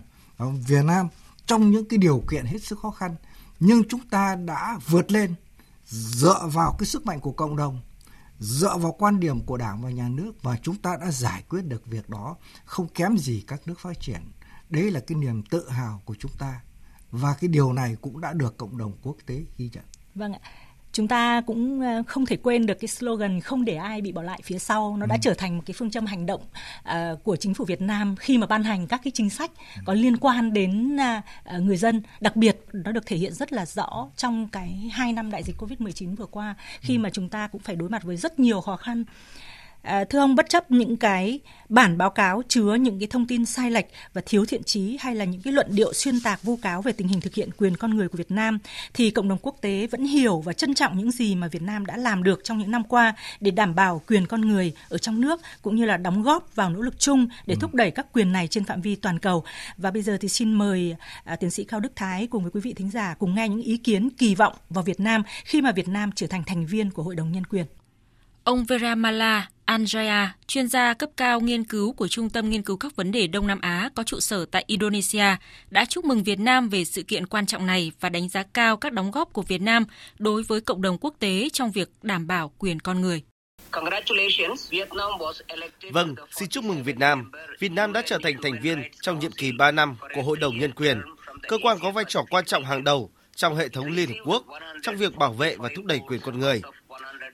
Việt 0.49 0.85
Nam 0.85 1.09
trong 1.47 1.71
những 1.71 1.89
cái 1.89 1.99
điều 1.99 2.23
kiện 2.31 2.47
hết 2.47 2.59
sức 2.63 2.79
khó 2.79 2.91
khăn, 2.91 3.17
nhưng 3.61 3.89
chúng 3.89 4.09
ta 4.09 4.35
đã 4.35 4.79
vượt 4.87 5.13
lên 5.13 5.35
dựa 5.87 6.49
vào 6.53 6.77
cái 6.79 6.87
sức 6.87 7.07
mạnh 7.07 7.21
của 7.21 7.33
cộng 7.33 7.57
đồng, 7.57 7.81
dựa 8.39 8.77
vào 8.77 8.93
quan 8.93 9.21
điểm 9.21 9.41
của 9.41 9.57
đảng 9.57 9.83
và 9.83 9.91
nhà 9.91 10.09
nước 10.09 10.33
và 10.43 10.57
chúng 10.63 10.77
ta 10.77 10.97
đã 11.01 11.11
giải 11.11 11.43
quyết 11.49 11.63
được 11.65 11.87
việc 11.87 12.11
đó, 12.11 12.37
không 12.65 12.89
kém 12.89 13.19
gì 13.19 13.45
các 13.47 13.61
nước 13.67 13.81
phát 13.81 14.01
triển. 14.01 14.21
Đấy 14.71 14.91
là 14.91 15.01
cái 15.01 15.19
niềm 15.19 15.43
tự 15.43 15.69
hào 15.69 16.03
của 16.05 16.15
chúng 16.19 16.33
ta 16.39 16.61
và 17.11 17.35
cái 17.41 17.49
điều 17.49 17.73
này 17.73 17.97
cũng 18.01 18.21
đã 18.21 18.33
được 18.33 18.57
cộng 18.57 18.79
đồng 18.79 18.93
quốc 19.03 19.17
tế 19.27 19.45
ghi 19.57 19.71
nhận. 19.73 19.85
Vâng 20.15 20.33
ạ 20.33 20.41
chúng 20.93 21.09
ta 21.09 21.41
cũng 21.47 21.81
ờ, 21.81 22.03
không 22.07 22.27
thể 22.27 22.37
quên 22.37 22.67
được 22.67 22.75
cái 22.81 22.89
slogan 22.89 23.41
không 23.41 23.65
để 23.65 23.77
ai 23.77 24.01
bị 24.01 24.13
bỏ 24.13 24.23
lại 24.23 24.41
phía 24.45 24.59
sau 24.59 24.97
nó 24.97 25.07
đã 25.07 25.15
ừ. 25.15 25.19
trở 25.23 25.35
thành 25.35 25.57
một 25.57 25.63
cái 25.67 25.75
phương 25.79 25.91
châm 25.91 26.07
hành 26.07 26.27
động 26.27 26.41
uh, 26.89 27.25
của 27.25 27.37
chính 27.37 27.55
phủ 27.55 27.65
Việt 27.65 27.81
Nam 27.81 28.17
khi 28.17 28.39
mà 28.39 28.47
ban 28.47 28.65
hành 28.65 28.87
các 28.87 29.01
cái 29.05 29.11
chính 29.15 29.31
sách 29.31 29.51
có 29.85 29.95
liên 29.95 30.17
quan 30.17 30.53
đến 30.53 30.97
uh, 30.97 31.63
người 31.63 31.77
dân 31.77 32.03
đặc 32.21 32.37
biệt 32.37 32.59
nó 32.73 32.93
được 32.93 33.07
thể 33.07 33.17
hiện 33.17 33.33
rất 33.33 33.53
là 33.53 33.67
rõ 33.67 34.09
trong 34.17 34.49
cái 34.49 34.91
hai 34.93 35.13
năm 35.13 35.31
đại 35.31 35.43
dịch 35.43 35.57
Covid-19 35.59 36.17
vừa 36.17 36.27
qua 36.27 36.55
khi 36.81 36.97
ừ. 36.97 36.99
mà 36.99 37.11
chúng 37.11 37.29
ta 37.29 37.49
cũng 37.49 37.61
phải 37.61 37.77
đối 37.77 37.89
mặt 37.89 38.03
với 38.03 38.17
rất 38.17 38.41
nhiều 38.41 38.61
khó 38.61 38.77
khăn 38.77 39.05
À, 39.83 40.05
thưa 40.05 40.19
ông, 40.19 40.35
bất 40.35 40.49
chấp 40.49 40.71
những 40.71 40.97
cái 40.97 41.41
bản 41.69 41.99
báo 41.99 42.11
cáo 42.11 42.43
chứa 42.49 42.75
những 42.75 42.99
cái 42.99 43.09
thông 43.11 43.27
tin 43.27 43.45
sai 43.45 43.71
lệch 43.71 43.87
và 44.13 44.23
thiếu 44.27 44.45
thiện 44.45 44.63
trí 44.63 44.97
hay 45.01 45.15
là 45.15 45.25
những 45.25 45.43
cái 45.43 45.53
luận 45.53 45.67
điệu 45.71 45.93
xuyên 45.93 46.21
tạc 46.21 46.43
vu 46.43 46.57
cáo 46.57 46.83
về 46.83 46.93
tình 46.93 47.09
hình 47.09 47.21
thực 47.21 47.35
hiện 47.35 47.51
quyền 47.57 47.77
con 47.77 47.97
người 47.97 48.09
của 48.09 48.19
Việt 48.19 48.31
Nam, 48.31 48.59
thì 48.95 49.11
cộng 49.11 49.29
đồng 49.29 49.39
quốc 49.43 49.57
tế 49.61 49.87
vẫn 49.87 50.05
hiểu 50.05 50.41
và 50.41 50.53
trân 50.53 50.75
trọng 50.75 50.99
những 50.99 51.11
gì 51.11 51.35
mà 51.35 51.49
Việt 51.49 51.63
Nam 51.63 51.87
đã 51.87 51.97
làm 51.97 52.23
được 52.23 52.41
trong 52.45 52.59
những 52.59 52.71
năm 52.71 52.85
qua 52.85 53.15
để 53.41 53.51
đảm 53.51 53.75
bảo 53.75 54.03
quyền 54.07 54.27
con 54.27 54.41
người 54.41 54.73
ở 54.89 54.99
trong 54.99 55.21
nước 55.21 55.41
cũng 55.63 55.77
như 55.77 55.85
là 55.85 55.97
đóng 55.97 56.23
góp 56.23 56.57
vào 56.57 56.71
nỗ 56.71 56.81
lực 56.81 56.99
chung 56.99 57.29
để 57.47 57.55
thúc 57.61 57.75
đẩy 57.75 57.91
các 57.91 58.07
quyền 58.13 58.33
này 58.33 58.49
trên 58.49 58.65
phạm 58.65 58.81
vi 58.81 58.97
toàn 58.97 59.19
cầu. 59.19 59.45
Và 59.77 59.91
bây 59.91 60.03
giờ 60.03 60.19
thì 60.21 60.29
xin 60.29 60.53
mời 60.53 60.97
à, 61.25 61.37
tiến 61.37 61.51
sĩ 61.51 61.65
Cao 61.65 61.81
Đức 61.81 61.93
Thái 61.97 62.27
cùng 62.27 62.43
với 62.43 62.51
quý 62.51 62.61
vị 62.61 62.73
thính 62.73 62.91
giả 62.91 63.15
cùng 63.19 63.35
nghe 63.35 63.49
những 63.49 63.63
ý 63.63 63.77
kiến 63.77 64.11
kỳ 64.11 64.35
vọng 64.35 64.55
vào 64.71 64.85
Việt 64.85 65.01
Nam 65.01 65.23
khi 65.45 65.63
mà 65.63 65.73
Việt 65.73 65.89
Nam 65.89 66.11
trở 66.15 66.27
thành 66.27 66.43
thành 66.47 66.67
viên 66.67 66.91
của 66.91 67.03
Hội 67.03 67.17
đồng 67.17 67.33
Nhân 67.33 67.47
quyền. 67.47 67.67
Ông 68.45 68.65
Veramala 68.65 69.49
Anjaya, 69.71 70.29
chuyên 70.47 70.69
gia 70.69 70.95
cấp 70.95 71.11
cao 71.17 71.41
nghiên 71.41 71.65
cứu 71.65 71.93
của 71.93 72.09
Trung 72.09 72.31
tâm 72.31 72.51
Nghiên 72.51 72.63
cứu 72.63 72.77
các 72.77 72.97
vấn 72.97 73.13
đề 73.13 73.27
Đông 73.27 73.47
Nam 73.47 73.61
Á 73.61 73.91
có 73.95 74.03
trụ 74.03 74.21
sở 74.21 74.45
tại 74.45 74.65
Indonesia, 74.67 75.37
đã 75.71 75.85
chúc 75.85 76.05
mừng 76.05 76.23
Việt 76.23 76.41
Nam 76.41 76.69
về 76.69 76.85
sự 76.85 77.03
kiện 77.03 77.27
quan 77.27 77.47
trọng 77.47 77.67
này 77.67 77.93
và 78.01 78.09
đánh 78.09 78.29
giá 78.29 78.43
cao 78.53 78.77
các 78.77 78.93
đóng 78.93 79.11
góp 79.11 79.33
của 79.33 79.43
Việt 79.43 79.61
Nam 79.61 79.85
đối 80.19 80.43
với 80.43 80.61
cộng 80.61 80.83
đồng 80.83 80.99
quốc 80.99 81.15
tế 81.19 81.49
trong 81.53 81.71
việc 81.71 81.89
đảm 82.03 82.27
bảo 82.27 82.53
quyền 82.59 82.81
con 82.81 83.01
người. 83.01 83.23
Vâng, 85.93 86.15
xin 86.31 86.49
chúc 86.49 86.65
mừng 86.65 86.83
Việt 86.83 86.99
Nam. 86.99 87.31
Việt 87.59 87.73
Nam 87.73 87.93
đã 87.93 88.03
trở 88.07 88.19
thành 88.23 88.37
thành 88.43 88.61
viên 88.63 88.83
trong 89.01 89.19
nhiệm 89.19 89.33
kỳ 89.33 89.53
3 89.53 89.71
năm 89.71 89.97
của 90.15 90.23
Hội 90.23 90.37
đồng 90.37 90.59
Nhân 90.59 90.73
quyền, 90.73 91.01
cơ 91.49 91.59
quan 91.63 91.79
có 91.83 91.91
vai 91.91 92.05
trò 92.09 92.25
quan 92.31 92.45
trọng 92.45 92.65
hàng 92.65 92.85
đầu 92.85 93.11
trong 93.37 93.57
hệ 93.57 93.69
thống 93.69 93.87
Liên 93.87 94.09
Hợp 94.09 94.15
Quốc 94.25 94.45
trong 94.83 94.97
việc 94.97 95.17
bảo 95.17 95.33
vệ 95.33 95.57
và 95.57 95.69
thúc 95.77 95.85
đẩy 95.85 96.01
quyền 96.07 96.21
con 96.21 96.39
người 96.39 96.63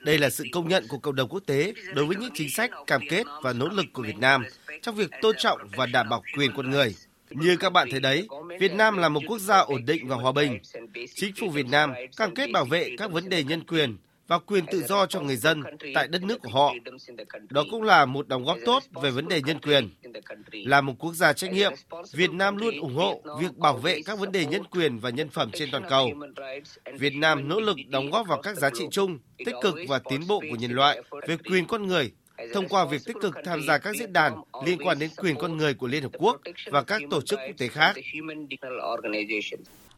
đây 0.07 0.17
là 0.17 0.29
sự 0.29 0.43
công 0.51 0.67
nhận 0.67 0.87
của 0.87 0.97
cộng 0.97 1.15
đồng 1.15 1.29
quốc 1.29 1.43
tế 1.45 1.73
đối 1.93 2.05
với 2.05 2.15
những 2.15 2.29
chính 2.33 2.49
sách, 2.49 2.71
cam 2.87 3.01
kết 3.09 3.23
và 3.43 3.53
nỗ 3.53 3.67
lực 3.69 3.85
của 3.93 4.03
Việt 4.03 4.17
Nam 4.17 4.43
trong 4.81 4.95
việc 4.95 5.11
tôn 5.21 5.35
trọng 5.39 5.59
và 5.75 5.85
đảm 5.85 6.09
bảo 6.09 6.23
quyền 6.37 6.51
con 6.55 6.71
người. 6.71 6.95
Như 7.29 7.57
các 7.57 7.69
bạn 7.69 7.87
thấy 7.91 7.99
đấy, 7.99 8.27
Việt 8.59 8.73
Nam 8.73 8.97
là 8.97 9.09
một 9.09 9.21
quốc 9.27 9.39
gia 9.39 9.57
ổn 9.57 9.85
định 9.85 10.07
và 10.07 10.15
hòa 10.15 10.31
bình. 10.31 10.59
Chính 11.15 11.33
phủ 11.39 11.49
Việt 11.49 11.65
Nam 11.69 11.93
cam 12.17 12.35
kết 12.35 12.51
bảo 12.51 12.65
vệ 12.65 12.89
các 12.97 13.11
vấn 13.11 13.29
đề 13.29 13.43
nhân 13.43 13.63
quyền 13.67 13.97
và 14.27 14.39
quyền 14.39 14.65
tự 14.65 14.83
do 14.83 15.05
cho 15.05 15.21
người 15.21 15.35
dân 15.35 15.63
tại 15.93 16.07
đất 16.07 16.23
nước 16.23 16.41
của 16.41 16.49
họ. 16.49 16.73
Đó 17.49 17.63
cũng 17.71 17.83
là 17.83 18.05
một 18.05 18.27
đóng 18.27 18.45
góp 18.45 18.57
tốt 18.65 18.83
về 19.01 19.11
vấn 19.11 19.27
đề 19.27 19.41
nhân 19.41 19.59
quyền. 19.59 19.89
Là 20.51 20.81
một 20.81 20.93
quốc 20.99 21.13
gia 21.13 21.33
trách 21.33 21.53
nhiệm, 21.53 21.73
Việt 22.11 22.31
Nam 22.31 22.57
luôn 22.57 22.79
ủng 22.79 22.95
hộ 22.95 23.21
việc 23.39 23.57
bảo 23.57 23.77
vệ 23.77 24.01
các 24.05 24.19
vấn 24.19 24.31
đề 24.31 24.45
nhân 24.45 24.63
quyền 24.63 24.99
và 24.99 25.09
nhân 25.09 25.29
phẩm 25.29 25.51
trên 25.53 25.71
toàn 25.71 25.83
cầu. 25.89 26.09
Việt 26.99 27.15
Nam 27.15 27.49
nỗ 27.49 27.59
lực 27.59 27.77
đóng 27.89 28.11
góp 28.11 28.27
vào 28.27 28.41
các 28.41 28.57
giá 28.57 28.69
trị 28.69 28.85
chung, 28.91 29.19
tích 29.37 29.55
cực 29.61 29.75
và 29.87 29.99
tiến 30.09 30.27
bộ 30.27 30.39
của 30.49 30.55
nhân 30.55 30.71
loại 30.71 31.01
về 31.27 31.37
quyền 31.37 31.67
con 31.67 31.87
người 31.87 32.11
thông 32.53 32.67
qua 32.67 32.85
việc 32.85 33.01
tích 33.05 33.15
cực 33.21 33.35
tham 33.45 33.61
gia 33.67 33.77
các 33.77 33.95
diễn 33.95 34.13
đàn 34.13 34.33
liên 34.65 34.79
quan 34.83 34.99
đến 34.99 35.09
quyền 35.17 35.35
con 35.35 35.57
người 35.57 35.73
của 35.73 35.87
Liên 35.87 36.03
Hợp 36.03 36.11
Quốc 36.17 36.41
và 36.71 36.83
các 36.83 37.01
tổ 37.09 37.21
chức 37.21 37.39
quốc 37.47 37.55
tế 37.57 37.67
khác. 37.67 37.95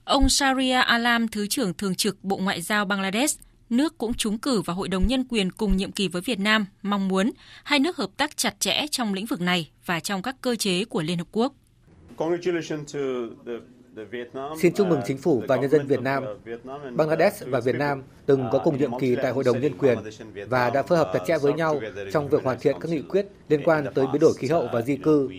Ông 0.03 0.29
Sharia 0.29 0.73
Alam, 0.73 1.27
Thứ 1.27 1.47
trưởng 1.47 1.73
Thường 1.73 1.95
trực 1.95 2.23
Bộ 2.23 2.37
Ngoại 2.37 2.61
giao 2.61 2.85
Bangladesh, 2.85 3.39
nước 3.69 3.97
cũng 3.97 4.13
trúng 4.13 4.37
cử 4.37 4.61
vào 4.61 4.75
Hội 4.75 4.87
đồng 4.87 5.07
Nhân 5.07 5.23
quyền 5.29 5.51
cùng 5.51 5.77
nhiệm 5.77 5.91
kỳ 5.91 6.07
với 6.07 6.21
Việt 6.21 6.39
Nam, 6.39 6.65
mong 6.81 7.07
muốn 7.07 7.31
hai 7.63 7.79
nước 7.79 7.97
hợp 7.97 8.09
tác 8.17 8.37
chặt 8.37 8.59
chẽ 8.59 8.85
trong 8.91 9.13
lĩnh 9.13 9.25
vực 9.25 9.41
này 9.41 9.69
và 9.85 9.99
trong 9.99 10.21
các 10.21 10.35
cơ 10.41 10.55
chế 10.55 10.85
của 10.85 11.01
Liên 11.01 11.17
Hợp 11.17 11.27
Quốc. 11.31 11.53
Xin 14.61 14.73
chúc 14.73 14.87
mừng 14.87 15.01
chính 15.05 15.17
phủ 15.17 15.43
và 15.47 15.55
nhân 15.55 15.69
dân 15.69 15.87
Việt 15.87 16.01
Nam. 16.01 16.23
Bangladesh 16.95 17.47
và 17.47 17.59
Việt 17.59 17.75
Nam 17.75 18.03
từng 18.25 18.45
có 18.51 18.59
cùng 18.63 18.77
nhiệm 18.77 18.99
kỳ 18.99 19.15
tại 19.15 19.31
Hội 19.31 19.43
đồng 19.43 19.61
Nhân 19.61 19.77
quyền 19.77 19.97
và 20.49 20.69
đã 20.69 20.83
phối 20.83 20.97
hợp 20.97 21.11
chặt 21.13 21.19
chẽ 21.27 21.37
với 21.37 21.53
nhau 21.53 21.81
trong 22.13 22.29
việc 22.29 22.43
hoàn 22.43 22.59
thiện 22.59 22.75
các 22.79 22.91
nghị 22.91 23.01
quyết 23.01 23.27
liên 23.49 23.61
quan 23.63 23.85
tới 23.95 24.05
biến 24.13 24.19
đổi 24.21 24.33
khí 24.33 24.47
hậu 24.47 24.67
và 24.73 24.81
di 24.81 24.95
cư. 24.95 25.29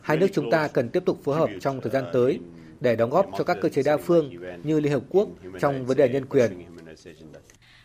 Hai 0.00 0.16
nước 0.16 0.26
chúng 0.32 0.50
ta 0.50 0.68
cần 0.68 0.88
tiếp 0.88 1.02
tục 1.06 1.20
phối 1.24 1.36
hợp 1.36 1.50
trong 1.60 1.80
thời 1.80 1.92
gian 1.92 2.04
tới 2.12 2.40
để 2.80 2.96
đóng 2.96 3.10
góp 3.10 3.26
cho 3.38 3.44
các 3.44 3.58
cơ 3.60 3.68
chế 3.68 3.82
đa 3.82 3.96
phương 3.96 4.30
như 4.62 4.80
Liên 4.80 4.92
Hợp 4.92 5.02
Quốc 5.08 5.28
trong 5.60 5.86
vấn 5.86 5.96
đề 5.96 6.08
nhân 6.08 6.26
quyền. 6.26 6.50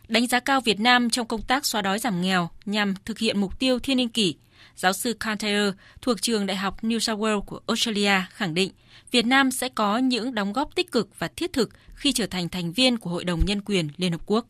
Đánh 0.08 0.28
giá 0.28 0.40
cao 0.40 0.62
Việt 0.62 0.80
Nam 0.80 1.10
trong 1.10 1.28
công 1.28 1.42
tác 1.42 1.66
xóa 1.66 1.82
đói 1.82 2.00
giảm 2.00 2.22
nghèo 2.22 2.50
nhằm 2.66 2.94
thực 3.06 3.20
hiện 3.20 3.40
mục 3.40 3.60
tiêu 3.60 3.80
thiên 3.80 3.98
niên 3.98 4.10
kỷ, 4.10 4.36
giáo 4.76 4.94
sư 4.94 5.14
Canter 5.20 5.74
thuộc 6.02 6.22
trường 6.22 6.46
Đại 6.46 6.58
học 6.58 6.74
New 6.82 7.00
South 7.00 7.20
Wales 7.20 7.42
của 7.42 7.60
Australia 7.68 8.22
khẳng 8.30 8.54
định 8.54 8.72
Việt 9.12 9.26
Nam 9.26 9.52
sẽ 9.52 9.70
có 9.76 9.98
những 9.98 10.36
đóng 10.36 10.54
góp 10.54 10.76
tích 10.76 10.92
cực 10.92 11.20
và 11.20 11.28
thiết 11.36 11.54
thực 11.54 11.70
khi 11.96 12.12
trở 12.12 12.26
thành 12.32 12.50
thành 12.50 12.72
viên 12.72 12.98
của 12.98 13.10
Hội 13.10 13.24
đồng 13.24 13.40
Nhân 13.46 13.62
quyền 13.62 13.88
Liên 13.98 14.12
Hợp 14.12 14.22
Quốc. 14.26 14.46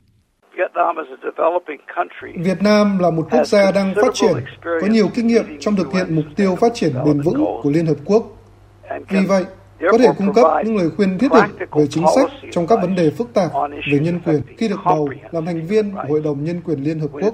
Việt 2.35 2.61
Nam 2.61 2.99
là 2.99 3.09
một 3.09 3.27
quốc 3.31 3.47
gia 3.47 3.71
đang 3.71 3.93
phát 3.95 4.13
triển, 4.13 4.33
có 4.63 4.87
nhiều 4.91 5.09
kinh 5.15 5.27
nghiệm 5.27 5.59
trong 5.59 5.75
thực 5.75 5.93
hiện 5.93 6.15
mục 6.15 6.25
tiêu 6.35 6.55
phát 6.61 6.73
triển 6.73 6.93
bền 7.05 7.21
vững 7.21 7.45
của 7.63 7.71
Liên 7.73 7.85
Hợp 7.85 7.97
Quốc. 8.05 8.23
Vì 9.09 9.19
vậy, 9.27 9.43
có 9.91 9.97
thể 9.97 10.07
cung 10.17 10.33
cấp 10.33 10.65
những 10.65 10.77
lời 10.77 10.89
khuyên 10.97 11.17
thiết 11.17 11.27
thực 11.31 11.69
về 11.77 11.87
chính 11.87 12.05
sách 12.15 12.29
trong 12.51 12.67
các 12.67 12.79
vấn 12.81 12.95
đề 12.95 13.09
phức 13.09 13.33
tạp 13.33 13.51
về 13.91 13.99
nhân 13.99 14.19
quyền 14.25 14.41
khi 14.57 14.67
được 14.67 14.79
bầu 14.85 15.09
làm 15.31 15.45
thành 15.45 15.67
viên 15.67 15.91
của 15.91 16.03
Hội 16.09 16.21
đồng 16.21 16.43
Nhân 16.43 16.61
quyền 16.61 16.83
Liên 16.83 16.99
Hợp 16.99 17.09
Quốc. 17.11 17.33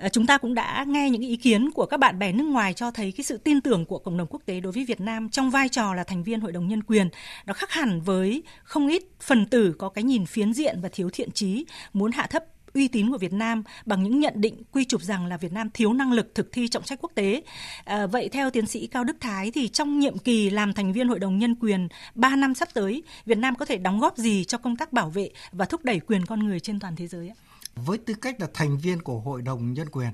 À, 0.00 0.08
chúng 0.08 0.26
ta 0.26 0.38
cũng 0.38 0.54
đã 0.54 0.84
nghe 0.88 1.10
những 1.10 1.22
ý 1.22 1.36
kiến 1.36 1.70
của 1.70 1.86
các 1.86 1.96
bạn 1.96 2.18
bè 2.18 2.32
nước 2.32 2.44
ngoài 2.44 2.74
cho 2.74 2.90
thấy 2.90 3.12
cái 3.16 3.24
sự 3.24 3.36
tin 3.36 3.60
tưởng 3.60 3.84
của 3.84 3.98
cộng 3.98 4.16
đồng 4.16 4.26
quốc 4.30 4.42
tế 4.46 4.60
đối 4.60 4.72
với 4.72 4.84
Việt 4.84 5.00
Nam 5.00 5.28
trong 5.28 5.50
vai 5.50 5.68
trò 5.68 5.94
là 5.94 6.04
thành 6.04 6.22
viên 6.22 6.40
Hội 6.40 6.52
đồng 6.52 6.68
Nhân 6.68 6.82
quyền. 6.82 7.08
Nó 7.46 7.52
khác 7.52 7.70
hẳn 7.70 8.00
với 8.00 8.42
không 8.62 8.88
ít 8.88 9.02
phần 9.20 9.46
tử 9.46 9.74
có 9.78 9.88
cái 9.88 10.04
nhìn 10.04 10.26
phiến 10.26 10.52
diện 10.52 10.78
và 10.82 10.88
thiếu 10.92 11.10
thiện 11.12 11.30
trí, 11.30 11.66
muốn 11.92 12.12
hạ 12.12 12.26
thấp 12.30 12.44
uy 12.74 12.88
tín 12.88 13.10
của 13.10 13.18
Việt 13.18 13.32
Nam 13.32 13.62
bằng 13.86 14.02
những 14.02 14.20
nhận 14.20 14.34
định 14.36 14.62
quy 14.72 14.84
chụp 14.84 15.02
rằng 15.02 15.26
là 15.26 15.36
Việt 15.36 15.52
Nam 15.52 15.70
thiếu 15.74 15.92
năng 15.92 16.12
lực 16.12 16.34
thực 16.34 16.52
thi 16.52 16.68
trọng 16.68 16.84
trách 16.84 16.98
quốc 17.02 17.12
tế. 17.14 17.42
À, 17.84 18.06
vậy 18.06 18.28
theo 18.32 18.50
tiến 18.50 18.66
sĩ 18.66 18.86
Cao 18.86 19.04
Đức 19.04 19.16
Thái 19.20 19.50
thì 19.50 19.68
trong 19.68 19.98
nhiệm 19.98 20.18
kỳ 20.18 20.50
làm 20.50 20.72
thành 20.72 20.92
viên 20.92 21.08
Hội 21.08 21.18
đồng 21.18 21.38
Nhân 21.38 21.54
quyền 21.54 21.88
3 22.14 22.36
năm 22.36 22.54
sắp 22.54 22.68
tới, 22.74 23.02
Việt 23.24 23.38
Nam 23.38 23.54
có 23.54 23.64
thể 23.64 23.76
đóng 23.76 24.00
góp 24.00 24.16
gì 24.16 24.44
cho 24.44 24.58
công 24.58 24.76
tác 24.76 24.92
bảo 24.92 25.10
vệ 25.10 25.30
và 25.52 25.64
thúc 25.64 25.84
đẩy 25.84 26.00
quyền 26.00 26.26
con 26.26 26.40
người 26.40 26.60
trên 26.60 26.80
toàn 26.80 26.96
thế 26.96 27.06
giới 27.06 27.28
ạ? 27.28 27.34
với 27.74 27.98
tư 27.98 28.14
cách 28.14 28.40
là 28.40 28.46
thành 28.54 28.78
viên 28.78 29.02
của 29.02 29.20
Hội 29.20 29.42
đồng 29.42 29.72
Nhân 29.72 29.88
quyền 29.88 30.10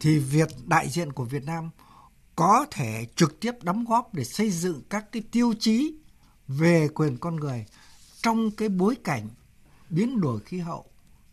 thì 0.00 0.18
việc 0.18 0.48
đại 0.66 0.88
diện 0.88 1.12
của 1.12 1.24
Việt 1.24 1.44
Nam 1.44 1.70
có 2.36 2.66
thể 2.70 3.06
trực 3.16 3.40
tiếp 3.40 3.52
đóng 3.62 3.84
góp 3.84 4.14
để 4.14 4.24
xây 4.24 4.50
dựng 4.50 4.82
các 4.90 5.12
cái 5.12 5.22
tiêu 5.32 5.54
chí 5.58 5.94
về 6.48 6.88
quyền 6.94 7.16
con 7.16 7.36
người 7.36 7.66
trong 8.22 8.50
cái 8.50 8.68
bối 8.68 8.94
cảnh 9.04 9.28
biến 9.90 10.20
đổi 10.20 10.40
khí 10.40 10.58
hậu 10.58 10.84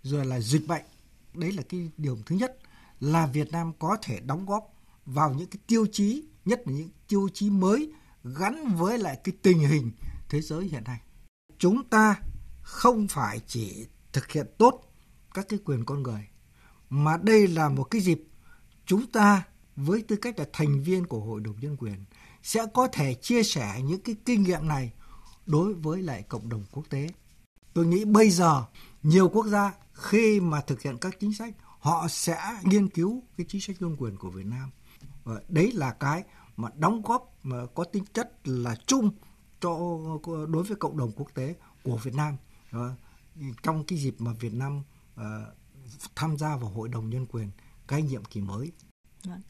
rồi 0.07 0.25
là 0.25 0.39
dịch 0.39 0.67
bệnh. 0.67 0.85
Đấy 1.33 1.51
là 1.51 1.63
cái 1.69 1.91
điều 1.97 2.17
thứ 2.25 2.35
nhất 2.35 2.57
là 2.99 3.27
Việt 3.27 3.51
Nam 3.51 3.73
có 3.79 3.97
thể 4.01 4.19
đóng 4.19 4.45
góp 4.45 4.73
vào 5.05 5.33
những 5.33 5.47
cái 5.47 5.59
tiêu 5.67 5.85
chí, 5.91 6.23
nhất 6.45 6.61
là 6.65 6.73
những 6.73 6.89
tiêu 7.07 7.29
chí 7.33 7.49
mới 7.49 7.91
gắn 8.23 8.75
với 8.75 8.97
lại 8.97 9.19
cái 9.23 9.35
tình 9.41 9.59
hình 9.59 9.91
thế 10.29 10.41
giới 10.41 10.67
hiện 10.67 10.83
nay. 10.83 10.99
Chúng 11.57 11.83
ta 11.89 12.15
không 12.61 13.07
phải 13.07 13.41
chỉ 13.47 13.85
thực 14.13 14.31
hiện 14.31 14.47
tốt 14.57 14.93
các 15.33 15.45
cái 15.49 15.59
quyền 15.65 15.85
con 15.85 16.03
người, 16.03 16.27
mà 16.89 17.17
đây 17.17 17.47
là 17.47 17.69
một 17.69 17.83
cái 17.83 18.01
dịp 18.01 18.23
chúng 18.85 19.07
ta 19.11 19.43
với 19.75 20.01
tư 20.01 20.15
cách 20.15 20.39
là 20.39 20.45
thành 20.53 20.83
viên 20.83 21.05
của 21.05 21.19
hội 21.19 21.41
đồng 21.41 21.59
nhân 21.59 21.77
quyền 21.77 22.05
sẽ 22.43 22.65
có 22.73 22.87
thể 22.87 23.13
chia 23.13 23.43
sẻ 23.43 23.81
những 23.83 24.01
cái 24.01 24.15
kinh 24.25 24.43
nghiệm 24.43 24.67
này 24.67 24.91
đối 25.45 25.73
với 25.73 26.01
lại 26.01 26.23
cộng 26.23 26.49
đồng 26.49 26.63
quốc 26.71 26.83
tế. 26.89 27.09
Tôi 27.73 27.85
nghĩ 27.85 28.05
bây 28.05 28.29
giờ 28.29 28.65
nhiều 29.04 29.30
quốc 29.30 29.48
gia 29.48 29.74
khi 29.94 30.39
mà 30.39 30.62
thực 30.62 30.82
hiện 30.82 30.98
các 30.98 31.20
chính 31.20 31.34
sách, 31.34 31.54
họ 31.80 32.08
sẽ 32.08 32.38
nghiên 32.63 32.89
cứu 32.89 33.24
cái 33.38 33.46
chính 33.50 33.62
sách 33.62 33.75
nhân 33.80 33.96
quyền 34.00 34.18
của 34.18 34.30
Việt 34.30 34.46
Nam 34.46 34.72
và 35.24 35.42
đấy 35.50 35.72
là 35.72 35.92
cái 35.92 36.24
mà 36.58 36.70
đóng 36.75 37.01
góp 37.01 37.36
mà 37.44 37.66
có 37.75 37.84
tính 37.84 38.04
chất 38.13 38.48
là 38.48 38.75
chung 38.86 39.12
cho 39.62 39.77
đối 40.25 40.63
với 40.63 40.77
cộng 40.77 40.98
đồng 40.98 41.12
quốc 41.12 41.27
tế 41.34 41.56
của 41.84 41.98
Việt 41.98 42.16
Nam 42.16 42.38
trong 43.63 43.84
cái 43.84 44.00
dịp 44.00 44.16
mà 44.20 44.34
Việt 44.39 44.54
Nam 44.54 44.84
ờ, 45.16 45.54
tham 46.16 46.38
gia 46.38 46.56
vào 46.56 46.70
Hội 46.70 46.89
đồng 46.89 47.10
Nhân 47.10 47.25
quyền, 47.25 47.51
cái 47.88 48.01
nhiệm 48.01 48.25
kỳ 48.25 48.42
mới. 48.42 48.72
Vâng. 49.24 49.42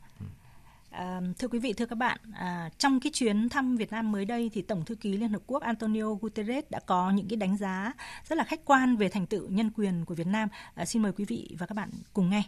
À, 0.97 1.21
thưa 1.39 1.47
quý 1.47 1.59
vị, 1.59 1.73
thưa 1.73 1.85
các 1.85 1.95
bạn, 1.95 2.19
à, 2.33 2.69
trong 2.77 2.99
cái 2.99 3.11
chuyến 3.11 3.49
thăm 3.49 3.75
Việt 3.75 3.91
Nam 3.91 4.11
mới 4.11 4.25
đây 4.25 4.51
thì 4.53 4.61
Tổng 4.61 4.85
thư 4.85 4.95
ký 4.95 5.17
Liên 5.17 5.29
Hợp 5.29 5.41
Quốc 5.47 5.63
Antonio 5.63 6.13
Guterres 6.21 6.65
đã 6.69 6.79
có 6.79 7.11
những 7.11 7.27
cái 7.29 7.37
đánh 7.37 7.57
giá 7.57 7.93
rất 8.29 8.37
là 8.37 8.43
khách 8.43 8.65
quan 8.65 8.97
về 8.97 9.09
thành 9.09 9.25
tựu 9.25 9.49
nhân 9.49 9.71
quyền 9.75 10.05
của 10.05 10.15
Việt 10.15 10.27
Nam. 10.27 10.49
À, 10.75 10.85
xin 10.85 11.01
mời 11.01 11.11
quý 11.11 11.25
vị 11.25 11.55
và 11.59 11.65
các 11.65 11.73
bạn 11.73 11.89
cùng 12.13 12.29
nghe. 12.29 12.43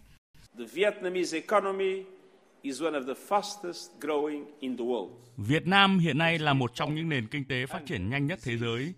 The 0.58 0.66
Vietnamese 0.74 1.38
economy 1.38 2.04
Việt 5.38 5.68
Nam 5.68 6.00
hiện 6.00 6.18
nay 6.18 6.40
là 6.40 6.54
một 6.54 6.72
trong 6.76 6.96
những 6.96 7.10
nền 7.10 7.28
kinh 7.28 7.46
tế 7.46 7.66
phát 7.66 7.82
triển 7.86 8.10
nhanh 8.10 8.28
nhất 8.28 8.40
thế 8.44 8.58
giới. 8.58 8.94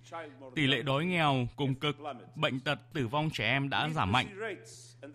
Tỷ 0.55 0.67
lệ 0.67 0.81
đói 0.81 1.05
nghèo, 1.05 1.47
cùng 1.55 1.75
cực, 1.75 1.95
bệnh 2.35 2.59
tật, 2.59 2.79
tử 2.93 3.07
vong 3.07 3.29
trẻ 3.33 3.45
em 3.45 3.69
đã 3.69 3.89
giảm 3.95 4.11
mạnh. 4.11 4.27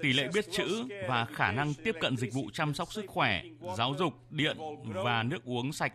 Tỷ 0.03 0.13
lệ 0.13 0.29
biết 0.35 0.45
chữ 0.53 0.85
và 1.09 1.25
khả 1.25 1.53
năng 1.53 1.75
tiếp 1.75 1.97
cận 2.01 2.17
dịch 2.17 2.33
vụ 2.35 2.51
chăm 2.53 2.75
sóc 2.75 2.93
sức 2.93 3.05
khỏe, 3.09 3.43
giáo 3.77 3.95
dục, 3.99 4.15
điện 4.31 4.57
và 4.85 5.23
nước 5.23 5.45
uống 5.45 5.73
sạch 5.73 5.93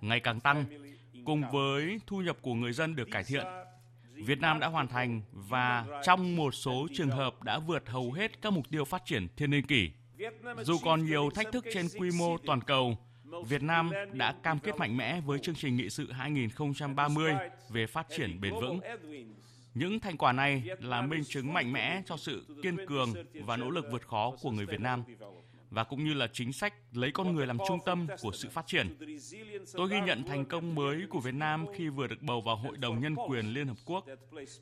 ngày 0.00 0.20
càng 0.20 0.40
tăng, 0.40 0.64
cùng 1.24 1.42
với 1.52 2.00
thu 2.06 2.20
nhập 2.20 2.36
của 2.42 2.54
người 2.54 2.72
dân 2.72 2.96
được 2.96 3.08
cải 3.10 3.24
thiện. 3.24 3.44
Việt 4.14 4.40
Nam 4.40 4.60
đã 4.60 4.66
hoàn 4.66 4.88
thành 4.88 5.22
và 5.32 5.86
trong 6.02 6.36
một 6.36 6.54
số 6.54 6.86
trường 6.92 7.10
hợp 7.10 7.42
đã 7.42 7.58
vượt 7.58 7.88
hầu 7.88 8.12
hết 8.12 8.42
các 8.42 8.52
mục 8.52 8.70
tiêu 8.70 8.84
phát 8.84 9.02
triển 9.04 9.28
thiên 9.36 9.50
niên 9.50 9.66
kỷ. 9.66 9.90
Dù 10.62 10.78
còn 10.84 11.04
nhiều 11.04 11.30
thách 11.34 11.52
thức 11.52 11.64
trên 11.72 11.86
quy 11.98 12.10
mô 12.18 12.38
toàn 12.38 12.60
cầu, 12.60 12.96
Việt 13.46 13.62
Nam 13.62 13.90
đã 14.12 14.34
cam 14.42 14.58
kết 14.58 14.76
mạnh 14.76 14.96
mẽ 14.96 15.20
với 15.20 15.38
chương 15.38 15.54
trình 15.54 15.76
nghị 15.76 15.90
sự 15.90 16.12
2030 16.12 17.34
về 17.68 17.86
phát 17.86 18.06
triển 18.16 18.40
bền 18.40 18.52
vững. 18.52 18.80
Những 19.74 20.00
thành 20.00 20.16
quả 20.16 20.32
này 20.32 20.62
là 20.80 21.02
minh 21.02 21.22
chứng 21.28 21.52
mạnh 21.52 21.72
mẽ 21.72 22.02
cho 22.06 22.16
sự 22.16 22.46
kiên 22.62 22.76
cường 22.86 23.14
và 23.34 23.56
nỗ 23.56 23.70
lực 23.70 23.84
vượt 23.92 24.06
khó 24.08 24.32
của 24.42 24.50
người 24.50 24.66
Việt 24.66 24.80
Nam 24.80 25.04
và 25.70 25.84
cũng 25.84 26.04
như 26.04 26.14
là 26.14 26.26
chính 26.32 26.52
sách 26.52 26.74
lấy 26.92 27.10
con 27.12 27.34
người 27.34 27.46
làm 27.46 27.58
trung 27.68 27.78
tâm 27.86 28.06
của 28.22 28.32
sự 28.32 28.48
phát 28.48 28.66
triển. 28.66 28.96
Tôi 29.72 29.88
ghi 29.88 30.00
nhận 30.06 30.24
thành 30.24 30.44
công 30.44 30.74
mới 30.74 31.06
của 31.10 31.20
Việt 31.20 31.34
Nam 31.34 31.66
khi 31.76 31.88
vừa 31.88 32.06
được 32.06 32.22
bầu 32.22 32.40
vào 32.40 32.56
Hội 32.56 32.76
đồng 32.76 33.00
Nhân 33.00 33.14
quyền 33.28 33.46
Liên 33.46 33.66
Hợp 33.66 33.76
Quốc. 33.84 34.04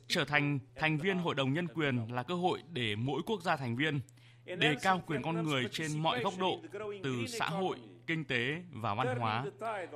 Trở 0.07 0.25
thành 0.25 0.59
thành 0.75 0.97
viên 0.97 1.17
Hội 1.17 1.35
đồng 1.35 1.53
Nhân 1.53 1.67
quyền 1.67 2.13
là 2.13 2.23
cơ 2.23 2.35
hội 2.35 2.59
để 2.73 2.95
mỗi 2.95 3.21
quốc 3.25 3.41
gia 3.41 3.55
thành 3.55 3.75
viên 3.75 3.99
đề 4.45 4.75
cao 4.81 5.01
quyền 5.07 5.21
con 5.21 5.43
người 5.43 5.65
trên 5.71 5.99
mọi 5.99 6.23
góc 6.23 6.33
độ, 6.39 6.59
từ 7.03 7.25
xã 7.27 7.45
hội, 7.45 7.77
kinh 8.07 8.25
tế 8.25 8.63
và 8.71 8.95
văn 8.95 9.19
hóa 9.19 9.45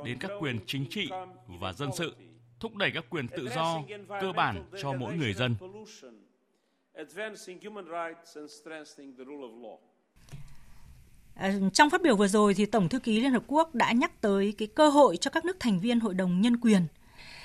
đến 0.05 0.17
các 0.19 0.31
quyền 0.39 0.59
chính 0.65 0.85
trị 0.89 1.09
và 1.47 1.73
dân 1.73 1.89
sự, 1.97 2.15
thúc 2.65 2.75
đẩy 2.75 2.91
các 2.91 3.05
quyền 3.09 3.27
tự 3.27 3.49
do 3.55 3.83
cơ 4.21 4.31
bản 4.35 4.63
cho 4.81 4.93
mỗi 4.93 5.13
người 5.13 5.33
dân. 5.33 5.55
À, 11.35 11.53
trong 11.73 11.89
phát 11.89 12.01
biểu 12.01 12.15
vừa 12.15 12.27
rồi 12.27 12.53
thì 12.53 12.65
Tổng 12.65 12.89
thư 12.89 12.99
ký 12.99 13.21
Liên 13.21 13.31
Hợp 13.31 13.43
Quốc 13.47 13.75
đã 13.75 13.91
nhắc 13.91 14.21
tới 14.21 14.53
cái 14.57 14.67
cơ 14.67 14.89
hội 14.89 15.17
cho 15.17 15.31
các 15.31 15.45
nước 15.45 15.57
thành 15.59 15.79
viên 15.79 15.99
Hội 15.99 16.13
đồng 16.13 16.41
Nhân 16.41 16.57
quyền 16.57 16.87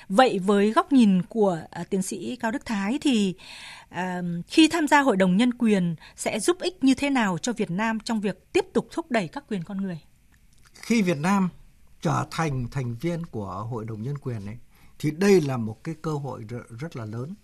Vậy 0.09 0.39
với 0.39 0.71
góc 0.71 0.91
nhìn 0.91 1.21
của 1.21 1.59
uh, 1.81 1.89
tiến 1.89 2.01
sĩ 2.01 2.35
Cao 2.35 2.51
Đức 2.51 2.65
Thái 2.65 2.99
thì 3.01 3.35
uh, 3.89 3.97
khi 4.47 4.67
tham 4.67 4.87
gia 4.87 5.01
Hội 5.01 5.17
đồng 5.17 5.37
Nhân 5.37 5.53
quyền 5.53 5.95
sẽ 6.15 6.39
giúp 6.39 6.57
ích 6.59 6.83
như 6.83 6.93
thế 6.93 7.09
nào 7.09 7.37
cho 7.37 7.53
Việt 7.53 7.71
Nam 7.71 7.99
trong 7.99 8.21
việc 8.21 8.53
tiếp 8.53 8.65
tục 8.73 8.87
thúc 8.91 9.11
đẩy 9.11 9.27
các 9.27 9.43
quyền 9.49 9.63
con 9.63 9.81
người? 9.81 9.99
Khi 10.73 11.01
Việt 11.01 11.17
Nam 11.17 11.49
trở 12.01 12.25
thành 12.31 12.67
thành 12.71 12.95
viên 13.01 13.25
của 13.25 13.67
Hội 13.69 13.85
đồng 13.85 14.01
Nhân 14.01 14.17
quyền 14.17 14.45
ấy, 14.45 14.57
thì 15.01 15.11
đây 15.11 15.41
là 15.41 15.57
một 15.57 15.83
cái 15.83 15.95
cơ 16.01 16.13
hội 16.13 16.45
rất, 16.79 16.95
là 16.95 17.05
lớn. 17.05 17.35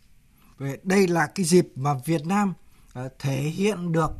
Về 0.58 0.78
đây 0.84 1.08
là 1.08 1.28
cái 1.28 1.46
dịp 1.46 1.68
mà 1.76 1.94
Việt 2.06 2.26
Nam 2.26 2.54
ờ, 2.94 3.10
thể 3.20 3.42
hiện 3.42 3.92
được 3.92 4.12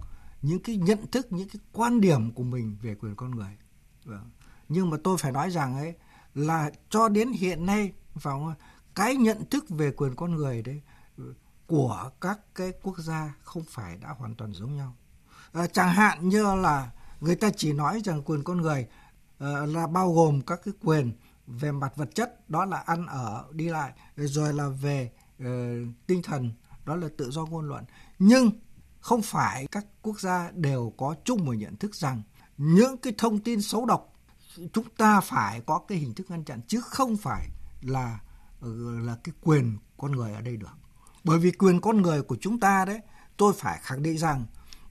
những 0.42 0.60
cái 0.64 0.78
nhận 0.78 1.08
thức, 1.12 1.28
những 1.32 1.50
cái 1.50 1.60
quan 1.72 2.02
điểm 2.02 2.32
của 2.32 2.44
mình 2.44 2.78
về 2.82 2.96
quyền 2.96 3.16
con 3.16 3.32
người. 3.32 3.58
Vâng. 4.06 4.30
Nhưng 4.70 4.90
mà 4.90 4.98
tôi 5.04 5.18
phải 5.18 5.32
nói 5.32 5.52
rằng 5.52 5.78
ấy 5.78 5.94
là 6.36 6.72
cho 6.90 7.10
đến 7.10 7.32
hiện 7.32 7.66
nay 7.66 7.92
vào 8.14 8.56
cái 8.96 9.16
nhận 9.16 9.46
thức 9.50 9.70
về 9.70 9.92
quyền 9.92 10.16
con 10.16 10.36
người 10.36 10.62
đấy 10.62 10.82
ừ, 11.18 11.34
của 11.68 12.12
các 12.22 12.40
cái 12.56 12.74
quốc 12.84 12.98
gia 12.98 13.36
không 13.44 13.64
phải 13.70 13.98
đã 13.98 14.10
hoàn 14.10 14.36
toàn 14.36 14.54
giống 14.54 14.78
nhau 14.78 14.96
À, 15.54 15.68
chẳng 15.68 15.90
hạn 15.90 16.30
như 16.30 16.56
là 16.56 16.92
người 17.22 17.36
ta 17.36 17.50
chỉ 17.58 17.74
nói 17.74 18.02
rằng 18.04 18.22
quyền 18.22 18.44
con 18.44 18.62
người 18.62 18.88
ờ, 19.38 19.66
là 19.66 19.88
bao 19.88 20.14
gồm 20.14 20.42
các 20.42 20.60
cái 20.66 20.74
quyền 20.84 21.12
về 21.48 21.72
mặt 21.72 21.96
vật 21.96 22.10
chất 22.16 22.50
đó 22.50 22.66
là 22.66 22.78
ăn 22.78 23.06
ở 23.08 23.46
đi 23.52 23.70
lại 23.70 23.94
rồi 24.16 24.54
là 24.54 24.68
về 24.68 25.12
uh, 25.44 25.48
tinh 26.08 26.22
thần 26.24 26.52
đó 26.86 26.96
là 26.96 27.08
tự 27.18 27.32
do 27.32 27.46
ngôn 27.46 27.68
luận. 27.68 27.86
Nhưng 28.20 28.52
không 29.00 29.22
phải 29.22 29.68
các 29.72 29.86
quốc 30.02 30.20
gia 30.20 30.52
đều 30.52 30.94
có 30.98 31.16
chung 31.24 31.46
một 31.46 31.54
nhận 31.54 31.76
thức 31.76 31.96
rằng 31.96 32.22
những 32.58 32.98
cái 32.98 33.14
thông 33.18 33.40
tin 33.40 33.62
xấu 33.62 33.86
độc 33.86 34.14
chúng 34.74 34.86
ta 34.98 35.22
phải 35.22 35.62
có 35.62 35.80
cái 35.88 35.98
hình 35.98 36.14
thức 36.14 36.32
ngăn 36.32 36.44
chặn 36.44 36.62
chứ 36.68 36.82
không 36.82 37.18
phải 37.18 37.48
là 37.82 38.20
ờ, 38.62 38.70
là 39.00 39.18
cái 39.24 39.34
quyền 39.42 39.78
con 39.98 40.12
người 40.12 40.34
ở 40.34 40.42
đây 40.42 40.58
được. 40.58 40.78
Bởi 41.24 41.40
vì 41.40 41.52
quyền 41.52 41.82
con 41.82 42.02
người 42.02 42.22
của 42.22 42.38
chúng 42.42 42.60
ta 42.60 42.86
đấy 42.86 43.00
tôi 43.38 43.54
phải 43.58 43.80
khẳng 43.82 44.04
định 44.04 44.18
rằng 44.18 44.46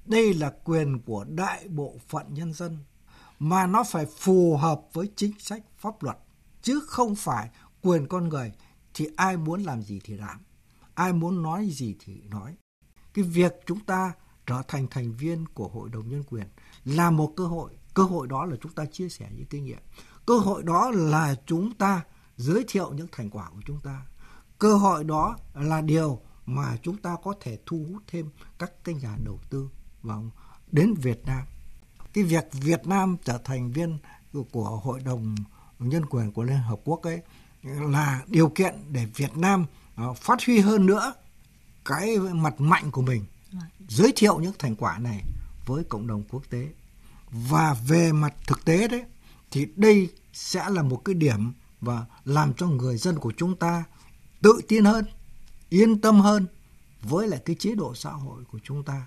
đây 0.04 0.34
là 0.34 0.52
quyền 0.64 1.00
của 1.00 1.24
đại 1.24 1.68
bộ 1.68 1.94
phận 2.08 2.34
nhân 2.34 2.52
dân 2.52 2.78
mà 3.38 3.66
nó 3.66 3.84
phải 3.84 4.06
phù 4.18 4.56
hợp 4.56 4.80
với 4.92 5.10
chính 5.16 5.32
sách 5.38 5.62
pháp 5.78 6.02
luật 6.02 6.18
chứ 6.66 6.80
không 6.86 7.14
phải 7.14 7.50
quyền 7.82 8.06
con 8.06 8.28
người 8.28 8.52
thì 8.94 9.08
ai 9.16 9.36
muốn 9.36 9.62
làm 9.62 9.82
gì 9.82 10.00
thì 10.04 10.16
làm. 10.16 10.40
Ai 10.94 11.12
muốn 11.12 11.42
nói 11.42 11.68
gì 11.70 11.96
thì 12.04 12.22
nói. 12.30 12.56
Cái 13.14 13.24
việc 13.24 13.52
chúng 13.66 13.80
ta 13.80 14.12
trở 14.46 14.62
thành 14.68 14.86
thành 14.90 15.12
viên 15.12 15.46
của 15.54 15.68
hội 15.68 15.88
đồng 15.90 16.08
nhân 16.08 16.22
quyền 16.30 16.46
là 16.84 17.10
một 17.10 17.32
cơ 17.36 17.46
hội. 17.46 17.76
Cơ 17.94 18.02
hội 18.02 18.26
đó 18.26 18.44
là 18.44 18.56
chúng 18.62 18.72
ta 18.72 18.84
chia 18.86 19.08
sẻ 19.08 19.28
những 19.36 19.46
kinh 19.46 19.64
nghiệm. 19.64 19.78
Cơ 20.26 20.38
hội 20.38 20.62
đó 20.62 20.90
là 20.90 21.34
chúng 21.46 21.74
ta 21.74 22.04
giới 22.36 22.64
thiệu 22.68 22.92
những 22.92 23.08
thành 23.12 23.30
quả 23.30 23.50
của 23.50 23.60
chúng 23.66 23.80
ta. 23.80 24.06
Cơ 24.58 24.76
hội 24.76 25.04
đó 25.04 25.36
là 25.54 25.80
điều 25.80 26.20
mà 26.46 26.76
chúng 26.82 26.96
ta 26.96 27.16
có 27.24 27.34
thể 27.40 27.58
thu 27.66 27.86
hút 27.90 28.02
thêm 28.06 28.30
các 28.58 28.84
cái 28.84 28.94
nhà 28.94 29.16
đầu 29.24 29.40
tư 29.50 29.70
vào 30.02 30.30
đến 30.72 30.94
Việt 30.94 31.26
Nam. 31.26 31.46
Cái 32.12 32.24
việc 32.24 32.44
Việt 32.52 32.86
Nam 32.86 33.16
trở 33.24 33.38
thành 33.38 33.72
viên 33.72 33.98
của 34.50 34.80
hội 34.82 35.00
đồng 35.00 35.34
nhân 35.78 36.06
quyền 36.06 36.32
của 36.32 36.42
Liên 36.42 36.58
Hợp 36.58 36.80
Quốc 36.84 37.02
ấy 37.02 37.20
là 37.62 38.22
điều 38.26 38.48
kiện 38.48 38.74
để 38.90 39.06
Việt 39.14 39.36
Nam 39.36 39.66
ờ, 39.96 40.14
phát 40.14 40.44
huy 40.46 40.58
hơn 40.58 40.86
nữa 40.86 41.12
cái 41.84 42.18
mặt 42.18 42.60
mạnh 42.60 42.90
của 42.90 43.02
mình 43.02 43.24
giới 43.88 44.12
thiệu 44.16 44.38
những 44.38 44.52
thành 44.58 44.76
quả 44.76 44.98
này 44.98 45.22
với 45.66 45.84
cộng 45.84 46.06
đồng 46.06 46.22
quốc 46.30 46.42
tế. 46.50 46.68
Và 47.30 47.76
về 47.88 48.12
mặt 48.12 48.34
thực 48.46 48.64
tế 48.64 48.88
đấy 48.88 49.04
thì 49.50 49.66
đây 49.76 50.08
sẽ 50.32 50.68
là 50.68 50.82
một 50.82 51.02
cái 51.04 51.14
điểm 51.14 51.52
và 51.80 52.06
làm 52.24 52.54
cho 52.54 52.66
người 52.66 52.96
dân 52.96 53.18
của 53.18 53.32
chúng 53.36 53.56
ta 53.56 53.84
tự 54.42 54.60
tin 54.68 54.84
hơn 54.84 55.04
yên 55.68 56.00
tâm 56.00 56.20
hơn 56.20 56.46
với 57.02 57.28
lại 57.28 57.40
cái 57.44 57.56
chế 57.58 57.74
độ 57.74 57.94
xã 57.94 58.10
hội 58.10 58.44
của 58.52 58.58
chúng 58.64 58.82
ta 58.82 59.06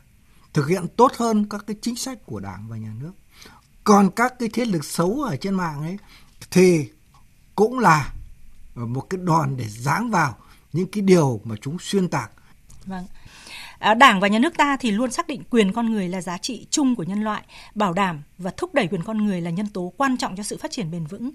thực 0.54 0.68
hiện 0.68 0.88
tốt 0.96 1.12
hơn 1.18 1.46
các 1.50 1.64
cái 1.68 1.76
chính 1.82 1.96
sách 1.96 2.26
của 2.26 2.40
đảng 2.40 2.68
và 2.68 2.78
nhà 2.78 2.94
nước. 3.00 3.12
Còn 3.84 4.10
các 4.16 4.34
cái 4.40 4.50
thế 4.54 4.66
lực 4.66 4.86
xấu 4.86 5.22
ở 5.22 5.38
trên 5.38 5.54
mạng 5.54 5.82
ấy 5.82 5.98
thì 6.52 6.90
cũng 7.56 7.80
là 7.80 8.14
một 8.76 9.02
cái 9.10 9.20
đòn 9.24 9.58
để 9.58 9.66
giáng 9.68 10.12
vào 10.12 10.36
những 10.74 10.88
cái 10.92 11.02
điều 11.02 11.42
mà 11.44 11.56
chúng 11.62 11.78
xuyên 11.80 12.08
tạc 12.08 12.32
Vâng. 12.86 13.06
À, 13.80 13.94
Đảng 13.94 14.20
và 14.20 14.28
nhà 14.28 14.40
nước 14.40 14.58
ta 14.58 14.78
thì 14.80 14.92
luôn 14.92 15.12
xác 15.12 15.28
định 15.28 15.44
quyền 15.50 15.74
con 15.74 15.92
người 15.92 16.08
là 16.10 16.22
giá 16.22 16.38
trị 16.38 16.68
chung 16.70 16.96
của 16.96 17.04
nhân 17.04 17.24
loại, 17.24 17.44
bảo 17.76 17.94
đảm 17.94 18.24
và 18.38 18.52
thúc 18.58 18.74
đẩy 18.74 18.88
quyền 18.88 19.04
con 19.04 19.18
người 19.26 19.42
là 19.42 19.50
nhân 19.50 19.68
tố 19.68 19.94
quan 19.98 20.18
trọng 20.18 20.36
cho 20.36 20.44
sự 20.44 20.58
phát 20.58 20.72
triển 20.72 20.92
bền 20.92 21.06
vững. 21.06 21.32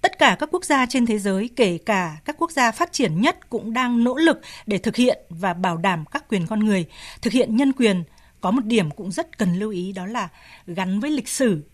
Tất 0.00 0.18
cả 0.18 0.36
các 0.38 0.48
quốc 0.52 0.64
gia 0.64 0.86
trên 0.86 1.06
thế 1.06 1.18
giới, 1.18 1.50
kể 1.56 1.78
cả 1.78 2.16
các 2.24 2.36
quốc 2.38 2.50
gia 2.50 2.70
phát 2.72 2.92
triển 2.92 3.20
nhất 3.20 3.50
cũng 3.50 3.72
đang 3.72 4.04
nỗ 4.04 4.16
lực 4.16 4.40
để 4.66 4.78
thực 4.78 4.96
hiện 4.96 5.18
và 5.28 5.54
bảo 5.54 5.76
đảm 5.76 6.04
các 6.12 6.24
quyền 6.28 6.46
con 6.46 6.60
người, 6.60 6.86
thực 7.22 7.32
hiện 7.32 7.56
nhân 7.56 7.72
quyền. 7.72 8.04
Có 8.40 8.50
một 8.50 8.64
điểm 8.64 8.90
cũng 8.90 9.12
rất 9.12 9.38
cần 9.38 9.58
lưu 9.58 9.70
ý 9.70 9.92
đó 9.92 10.06
là 10.06 10.28
gắn 10.66 11.00
với 11.00 11.10
lịch 11.10 11.28
sử, 11.28 11.64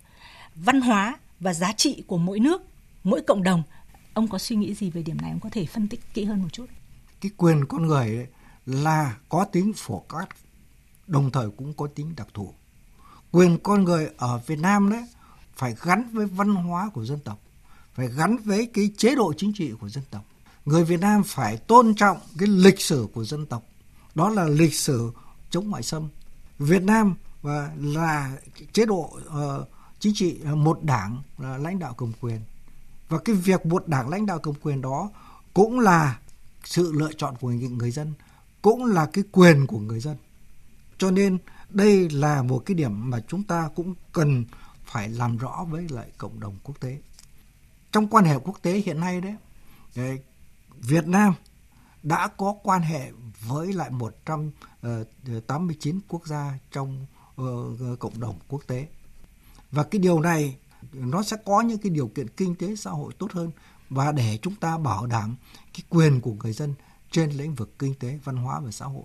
văn 0.54 0.80
hóa 0.80 1.14
và 1.40 1.54
giá 1.54 1.72
trị 1.72 2.04
của 2.06 2.18
mỗi 2.18 2.40
nước, 2.40 2.62
mỗi 3.04 3.22
cộng 3.26 3.42
đồng. 3.42 3.62
Ông 4.14 4.28
có 4.28 4.38
suy 4.38 4.56
nghĩ 4.56 4.74
gì 4.74 4.90
về 4.90 5.02
điểm 5.02 5.16
này? 5.20 5.30
Ông 5.30 5.40
có 5.40 5.48
thể 5.52 5.66
phân 5.66 5.88
tích 5.88 6.00
kỹ 6.14 6.24
hơn 6.24 6.42
một 6.42 6.48
chút. 6.52 6.66
Cái 7.20 7.30
quyền 7.36 7.64
con 7.64 7.86
người 7.86 8.16
ấy, 8.16 8.26
là 8.68 9.16
có 9.28 9.44
tính 9.44 9.72
phổ 9.76 9.98
quát 9.98 10.26
đồng 11.06 11.30
thời 11.30 11.50
cũng 11.50 11.72
có 11.74 11.86
tính 11.94 12.14
đặc 12.16 12.28
thù 12.34 12.54
quyền 13.30 13.58
con 13.58 13.84
người 13.84 14.08
ở 14.16 14.40
Việt 14.46 14.58
Nam 14.58 14.90
đấy 14.90 15.04
phải 15.56 15.74
gắn 15.82 16.10
với 16.12 16.26
văn 16.26 16.54
hóa 16.54 16.90
của 16.94 17.04
dân 17.04 17.18
tộc 17.24 17.38
phải 17.94 18.08
gắn 18.08 18.36
với 18.36 18.70
cái 18.74 18.90
chế 18.96 19.14
độ 19.14 19.32
chính 19.36 19.52
trị 19.54 19.72
của 19.80 19.88
dân 19.88 20.04
tộc 20.10 20.24
người 20.64 20.84
Việt 20.84 21.00
Nam 21.00 21.22
phải 21.26 21.56
tôn 21.56 21.94
trọng 21.94 22.18
cái 22.38 22.48
lịch 22.48 22.80
sử 22.80 23.06
của 23.14 23.24
dân 23.24 23.46
tộc 23.46 23.62
đó 24.14 24.28
là 24.28 24.44
lịch 24.44 24.74
sử 24.74 25.12
chống 25.50 25.70
ngoại 25.70 25.82
xâm 25.82 26.08
Việt 26.58 26.82
Nam 26.82 27.14
và 27.42 27.72
là 27.76 28.36
chế 28.72 28.86
độ 28.86 29.18
uh, 29.26 29.68
chính 30.00 30.14
trị 30.14 30.40
à, 30.44 30.54
một 30.54 30.82
đảng 30.82 31.22
là 31.38 31.58
lãnh 31.58 31.78
đạo 31.78 31.94
cầm 31.94 32.12
quyền 32.20 32.40
và 33.08 33.18
cái 33.18 33.36
việc 33.36 33.66
một 33.66 33.88
đảng 33.88 34.08
lãnh 34.08 34.26
đạo 34.26 34.38
cầm 34.38 34.54
quyền 34.62 34.80
đó 34.80 35.10
cũng 35.54 35.80
là 35.80 36.18
sự 36.64 36.92
lựa 36.92 37.10
chọn 37.16 37.34
của 37.40 37.48
người 37.48 37.90
dân 37.90 38.12
cũng 38.62 38.84
là 38.84 39.06
cái 39.12 39.24
quyền 39.32 39.66
của 39.66 39.78
người 39.78 40.00
dân. 40.00 40.16
Cho 40.98 41.10
nên 41.10 41.38
đây 41.68 42.10
là 42.10 42.42
một 42.42 42.62
cái 42.66 42.74
điểm 42.74 43.10
mà 43.10 43.20
chúng 43.28 43.42
ta 43.42 43.70
cũng 43.74 43.94
cần 44.12 44.44
phải 44.84 45.08
làm 45.08 45.36
rõ 45.36 45.66
với 45.70 45.88
lại 45.88 46.10
cộng 46.18 46.40
đồng 46.40 46.56
quốc 46.62 46.80
tế. 46.80 46.98
Trong 47.92 48.08
quan 48.08 48.24
hệ 48.24 48.38
quốc 48.38 48.58
tế 48.62 48.82
hiện 48.86 49.00
nay 49.00 49.20
đấy, 49.20 49.36
Việt 50.74 51.06
Nam 51.06 51.34
đã 52.02 52.28
có 52.28 52.54
quan 52.62 52.82
hệ 52.82 53.10
với 53.46 53.72
lại 53.72 53.90
189 53.90 55.94
ờ, 55.94 56.00
quốc 56.08 56.26
gia 56.26 56.58
trong 56.72 57.06
ờ, 57.36 57.74
cộng 57.98 58.20
đồng 58.20 58.38
quốc 58.48 58.62
tế. 58.66 58.86
Và 59.72 59.84
cái 59.84 59.98
điều 59.98 60.20
này 60.20 60.56
nó 60.92 61.22
sẽ 61.22 61.36
có 61.44 61.60
những 61.60 61.78
cái 61.78 61.90
điều 61.90 62.08
kiện 62.08 62.28
kinh 62.28 62.54
tế 62.54 62.76
xã 62.76 62.90
hội 62.90 63.12
tốt 63.18 63.32
hơn 63.32 63.50
và 63.90 64.12
để 64.12 64.38
chúng 64.42 64.54
ta 64.54 64.78
bảo 64.78 65.06
đảm 65.06 65.36
cái 65.74 65.82
quyền 65.88 66.20
của 66.20 66.32
người 66.32 66.52
dân 66.52 66.74
trên 67.10 67.30
lĩnh 67.30 67.54
vực 67.54 67.78
kinh 67.78 67.94
tế, 67.94 68.18
văn 68.24 68.36
hóa 68.36 68.60
và 68.60 68.70
xã 68.70 68.86
hội. 68.86 69.04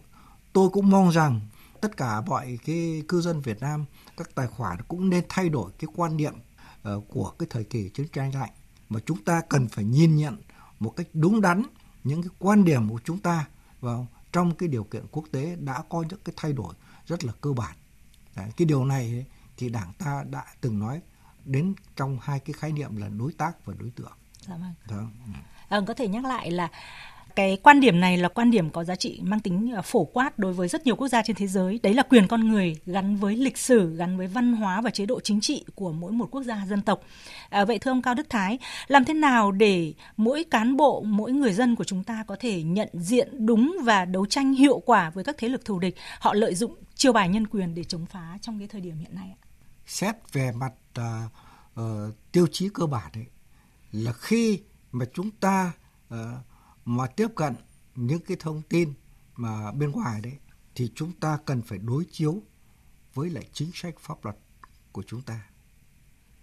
Tôi 0.54 0.70
cũng 0.70 0.90
mong 0.90 1.10
rằng 1.10 1.42
tất 1.82 1.98
cả 1.98 2.22
mọi 2.22 2.60
cái 2.66 3.04
cư 3.08 3.22
dân 3.22 3.42
Việt 3.42 3.62
Nam, 3.62 3.86
các 4.18 4.36
tài 4.36 4.48
khoản 4.48 4.78
cũng 4.88 5.10
nên 5.10 5.24
thay 5.30 5.50
đổi 5.50 5.72
cái 5.80 5.88
quan 5.96 6.18
niệm 6.18 6.34
uh, 6.96 7.04
của 7.08 7.30
cái 7.40 7.48
thời 7.50 7.64
kỳ 7.64 7.90
chiến 7.90 8.08
tranh 8.14 8.36
lạnh 8.36 8.52
mà 8.90 9.00
chúng 9.06 9.24
ta 9.24 9.42
cần 9.50 9.68
phải 9.68 9.86
nhìn 9.86 10.16
nhận 10.16 10.38
một 10.80 10.90
cách 10.90 11.08
đúng 11.14 11.42
đắn 11.42 11.64
những 12.04 12.22
cái 12.22 12.30
quan 12.40 12.64
điểm 12.64 12.90
của 12.90 13.00
chúng 13.04 13.20
ta 13.20 13.48
vào 13.80 14.08
trong 14.32 14.56
cái 14.56 14.70
điều 14.70 14.84
kiện 14.84 15.06
quốc 15.12 15.24
tế 15.32 15.56
đã 15.56 15.84
có 15.90 16.04
những 16.10 16.20
cái 16.26 16.34
thay 16.38 16.54
đổi 16.54 16.74
rất 17.08 17.24
là 17.24 17.34
cơ 17.42 17.54
bản. 17.54 17.76
Đấy, 18.36 18.50
cái 18.58 18.66
điều 18.66 18.86
này 18.86 19.26
thì 19.58 19.70
Đảng 19.70 19.94
ta 19.94 20.24
đã 20.30 20.46
từng 20.62 20.80
nói 20.80 21.02
đến 21.46 21.74
trong 21.96 22.18
hai 22.22 22.40
cái 22.40 22.54
khái 22.54 22.72
niệm 22.72 22.96
là 22.96 23.10
đối 23.10 23.34
tác 23.34 23.66
và 23.66 23.74
đối 23.80 23.90
tượng. 23.90 24.18
Dạ 24.48 24.56
vâng. 24.56 24.74
Đó. 24.90 25.10
Ừ. 25.26 25.32
À, 25.70 25.80
có 25.88 25.94
thể 25.94 26.08
nhắc 26.08 26.26
lại 26.26 26.52
là 26.52 26.70
cái 27.36 27.58
quan 27.64 27.80
điểm 27.80 28.00
này 28.00 28.18
là 28.18 28.30
quan 28.30 28.52
điểm 28.52 28.70
có 28.70 28.84
giá 28.84 28.96
trị 28.96 29.20
mang 29.24 29.40
tính 29.40 29.72
à, 29.76 29.82
phổ 29.82 30.04
quát 30.04 30.40
đối 30.40 30.54
với 30.54 30.68
rất 30.68 30.86
nhiều 30.86 30.96
quốc 30.96 31.08
gia 31.08 31.22
trên 31.22 31.36
thế 31.36 31.48
giới. 31.48 31.80
Đấy 31.84 31.94
là 31.94 32.04
quyền 32.04 32.28
con 32.28 32.48
người 32.48 32.78
gắn 32.86 33.16
với 33.16 33.36
lịch 33.36 33.58
sử 33.58 33.96
gắn 33.96 34.18
với 34.18 34.28
văn 34.28 34.54
hóa 34.54 34.82
và 34.82 34.90
chế 34.90 35.06
độ 35.06 35.20
chính 35.20 35.42
trị 35.42 35.66
của 35.76 35.92
mỗi 35.92 36.12
một 36.12 36.28
quốc 36.32 36.44
gia 36.44 36.66
dân 36.66 36.82
tộc. 36.82 37.02
À, 37.50 37.66
vậy 37.66 37.80
thưa 37.80 37.92
ông 37.92 38.02
cao 38.02 38.14
đức 38.14 38.30
thái 38.30 38.60
làm 38.88 39.06
thế 39.06 39.14
nào 39.14 39.52
để 39.52 39.94
mỗi 40.18 40.44
cán 40.44 40.78
bộ 40.78 41.02
mỗi 41.02 41.32
người 41.32 41.54
dân 41.54 41.76
của 41.76 41.84
chúng 41.84 42.04
ta 42.04 42.24
có 42.28 42.36
thể 42.40 42.64
nhận 42.64 42.90
diện 42.94 43.46
đúng 43.46 43.76
và 43.84 44.06
đấu 44.06 44.26
tranh 44.26 44.54
hiệu 44.54 44.80
quả 44.80 45.10
với 45.10 45.24
các 45.24 45.36
thế 45.38 45.50
lực 45.50 45.66
thù 45.66 45.80
địch? 45.80 45.96
Họ 46.20 46.34
lợi 46.34 46.56
dụng 46.56 46.76
chiêu 46.96 47.14
bài 47.14 47.30
nhân 47.30 47.48
quyền 47.48 47.76
để 47.76 47.84
chống 47.84 48.06
phá 48.06 48.38
trong 48.42 48.60
cái 48.60 48.68
thời 48.68 48.82
điểm 48.82 48.98
hiện 48.98 49.16
nay 49.16 49.36
xét 49.86 50.16
về 50.34 50.52
mặt 50.52 50.74
uh, 51.00 51.06
uh, 51.80 51.86
tiêu 52.32 52.48
chí 52.52 52.70
cơ 52.74 52.86
bản 52.86 53.12
ấy, 53.14 53.26
là 53.92 54.14
khi 54.14 54.62
mà 54.92 55.06
chúng 55.14 55.32
ta 55.32 55.72
uh, 56.14 56.18
mà 56.86 57.08
tiếp 57.08 57.28
cận 57.36 57.56
những 57.96 58.22
cái 58.22 58.38
thông 58.40 58.62
tin 58.62 58.94
mà 59.36 59.72
bên 59.72 59.92
ngoài 59.92 60.22
đấy 60.22 60.38
thì 60.76 60.92
chúng 60.96 61.12
ta 61.12 61.38
cần 61.46 61.62
phải 61.62 61.78
đối 61.78 62.06
chiếu 62.12 62.44
với 63.14 63.30
lại 63.30 63.50
chính 63.54 63.72
sách 63.74 64.00
pháp 64.00 64.26
luật 64.26 64.38
của 64.92 65.04
chúng 65.08 65.22
ta. 65.22 65.50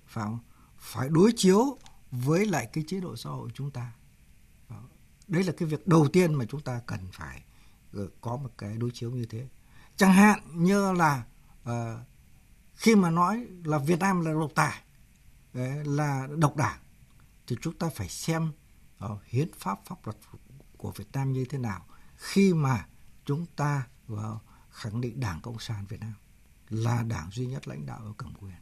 Phải 0.07 0.24
không? 0.24 0.38
phải 0.81 1.09
đối 1.09 1.33
chiếu 1.37 1.79
với 2.11 2.46
lại 2.46 2.68
cái 2.72 2.85
chế 2.87 3.00
độ 3.00 3.16
xã 3.16 3.31
hội 3.31 3.50
chúng 3.55 3.70
ta. 3.70 3.92
Đấy 5.29 5.44
là 5.44 5.53
cái 5.57 5.68
việc 5.68 5.87
đầu 5.87 6.09
tiên 6.09 6.35
mà 6.35 6.44
chúng 6.44 6.61
ta 6.61 6.81
cần 6.87 7.00
phải 7.12 7.42
ờ, 7.92 8.09
có 8.20 8.37
một 8.37 8.50
cái 8.59 8.76
đối 8.76 8.90
chiếu 8.90 9.11
như 9.11 9.26
thế. 9.26 9.48
Chẳng 9.96 10.12
hạn 10.12 10.40
như 10.55 10.92
là 10.92 11.24
uh, 11.62 11.70
khi 12.74 12.94
mà 12.94 13.11
nói 13.11 13.46
là 13.64 13.79
Việt 13.79 13.98
Nam 13.98 14.20
là 14.20 14.33
độc 14.33 14.50
tài 14.55 14.83
là 15.85 16.29
độc 16.37 16.57
đảng 16.57 16.81
thì 17.46 17.57
chúng 17.61 17.74
ta 17.74 17.88
phải 17.94 18.09
xem 18.09 18.53
uh, 19.04 19.24
hiến 19.24 19.48
pháp 19.58 19.78
pháp 19.86 20.06
luật 20.06 20.16
của 20.76 20.90
Việt 20.90 21.12
Nam 21.12 21.32
như 21.32 21.44
thế 21.44 21.58
nào 21.58 21.86
khi 22.16 22.54
mà 22.54 22.86
chúng 23.24 23.46
ta 23.56 23.86
uh, 24.12 24.18
khẳng 24.70 25.00
định 25.00 25.20
Đảng 25.20 25.40
Cộng 25.40 25.58
sản 25.58 25.84
Việt 25.88 26.00
Nam 26.00 26.14
là 26.68 27.02
đảng 27.02 27.30
duy 27.32 27.46
nhất 27.46 27.68
lãnh 27.68 27.86
đạo 27.86 28.00
ở 28.04 28.12
cầm 28.16 28.34
quyền. 28.34 28.56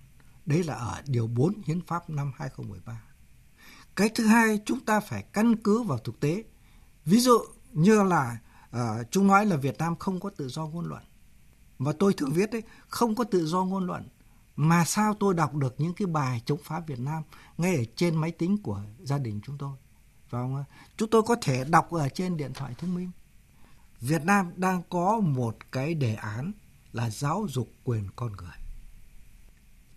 Đấy 0.47 0.65
là 0.65 0.75
ở 0.75 1.03
điều 1.07 1.27
4 1.27 1.63
hiến 1.67 1.81
pháp 1.87 2.11
năm 2.11 2.33
2013. 2.37 3.03
Cái 3.97 4.09
thứ 4.15 4.27
hai 4.27 4.61
chúng 4.65 4.81
ta 4.81 5.01
phải 5.01 5.23
căn 5.23 5.57
cứ 5.57 5.83
vào 5.83 5.99
thực 5.99 6.21
tế. 6.21 6.45
Ví 7.05 7.21
dụ 7.21 7.39
như 7.73 8.03
là 8.03 8.39
uh, 8.77 8.81
chúng 9.11 9.27
nói 9.27 9.47
là 9.47 9.57
Việt 9.57 9.79
Nam 9.79 9.97
không 9.97 10.21
có 10.21 10.31
tự 10.31 10.49
do 10.49 10.67
ngôn 10.67 10.89
luận. 10.89 11.03
mà 11.79 11.93
tôi 11.99 12.15
thường 12.15 12.33
viết 12.33 12.51
đấy 12.51 12.63
không 12.89 13.15
có 13.15 13.25
tự 13.25 13.47
do 13.47 13.65
ngôn 13.65 13.87
luận 13.87 14.09
mà 14.57 14.85
sao 14.85 15.15
tôi 15.15 15.35
đọc 15.35 15.55
được 15.55 15.75
những 15.79 15.95
cái 15.95 16.07
bài 16.07 16.43
chống 16.45 16.59
phá 16.65 16.81
Việt 16.81 17.01
Nam 17.01 17.23
ngay 17.59 17.77
ở 17.77 17.83
trên 17.97 18.17
máy 18.17 18.31
tính 18.31 18.59
của 18.63 18.83
gia 18.99 19.19
đình 19.19 19.41
chúng 19.45 19.59
tôi 19.59 19.77
không? 20.31 20.65
chúng 20.97 21.11
tôi 21.11 21.23
có 21.23 21.37
thể 21.43 21.65
đọc 21.65 21.91
ở 21.91 22.09
trên 22.09 22.37
điện 22.37 22.53
thoại 22.55 22.75
thông 22.79 22.95
minh. 22.95 23.11
Việt 24.01 24.25
Nam 24.25 24.53
đang 24.57 24.83
có 24.89 25.21
một 25.21 25.57
cái 25.73 25.95
đề 25.95 26.15
án 26.15 26.53
là 26.93 27.11
giáo 27.11 27.47
dục 27.49 27.69
quyền 27.85 28.09
con 28.17 28.33
người. 28.33 28.57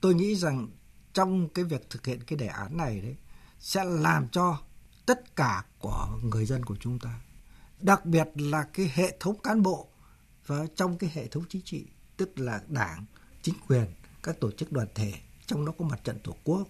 Tôi 0.01 0.13
nghĩ 0.13 0.35
rằng 0.35 0.67
trong 1.13 1.49
cái 1.49 1.65
việc 1.65 1.89
thực 1.89 2.05
hiện 2.05 2.23
cái 2.23 2.37
đề 2.37 2.47
án 2.47 2.77
này 2.77 3.01
đấy, 3.01 3.15
sẽ 3.59 3.83
làm 3.83 4.27
cho 4.29 4.61
tất 5.05 5.35
cả 5.35 5.65
của 5.79 6.19
người 6.23 6.45
dân 6.45 6.65
của 6.65 6.75
chúng 6.79 6.99
ta, 6.99 7.21
đặc 7.79 8.05
biệt 8.05 8.27
là 8.35 8.63
cái 8.73 8.91
hệ 8.93 9.17
thống 9.19 9.39
cán 9.43 9.61
bộ 9.61 9.87
và 10.45 10.65
trong 10.75 10.97
cái 10.97 11.11
hệ 11.13 11.27
thống 11.27 11.43
chính 11.49 11.61
trị, 11.61 11.87
tức 12.17 12.39
là 12.39 12.61
đảng, 12.67 13.05
chính 13.41 13.55
quyền, 13.67 13.85
các 14.23 14.39
tổ 14.39 14.51
chức 14.51 14.71
đoàn 14.71 14.87
thể, 14.95 15.13
trong 15.45 15.65
đó 15.65 15.73
có 15.77 15.85
mặt 15.85 16.03
trận 16.03 16.19
tổ 16.23 16.35
quốc, 16.43 16.67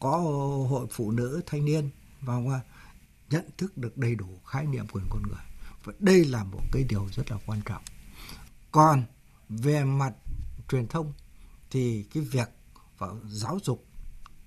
có 0.00 0.18
hội 0.70 0.86
phụ 0.90 1.10
nữ 1.10 1.40
thanh 1.46 1.64
niên 1.64 1.90
và 2.20 2.34
nhận 3.32 3.44
thức 3.58 3.78
được 3.78 3.98
đầy 3.98 4.14
đủ 4.14 4.40
khái 4.46 4.66
niệm 4.66 4.86
quyền 4.92 5.04
con 5.10 5.22
người. 5.22 5.44
Và 5.84 5.92
đây 5.98 6.24
là 6.24 6.44
một 6.44 6.62
cái 6.72 6.84
điều 6.88 7.08
rất 7.12 7.30
là 7.30 7.38
quan 7.46 7.60
trọng. 7.64 7.82
Còn 8.72 9.04
về 9.48 9.84
mặt 9.84 10.12
truyền 10.68 10.86
thông 10.88 11.12
thì 11.70 12.06
cái 12.14 12.22
việc 12.22 12.48
và 12.98 13.08
giáo 13.24 13.58
dục 13.62 13.84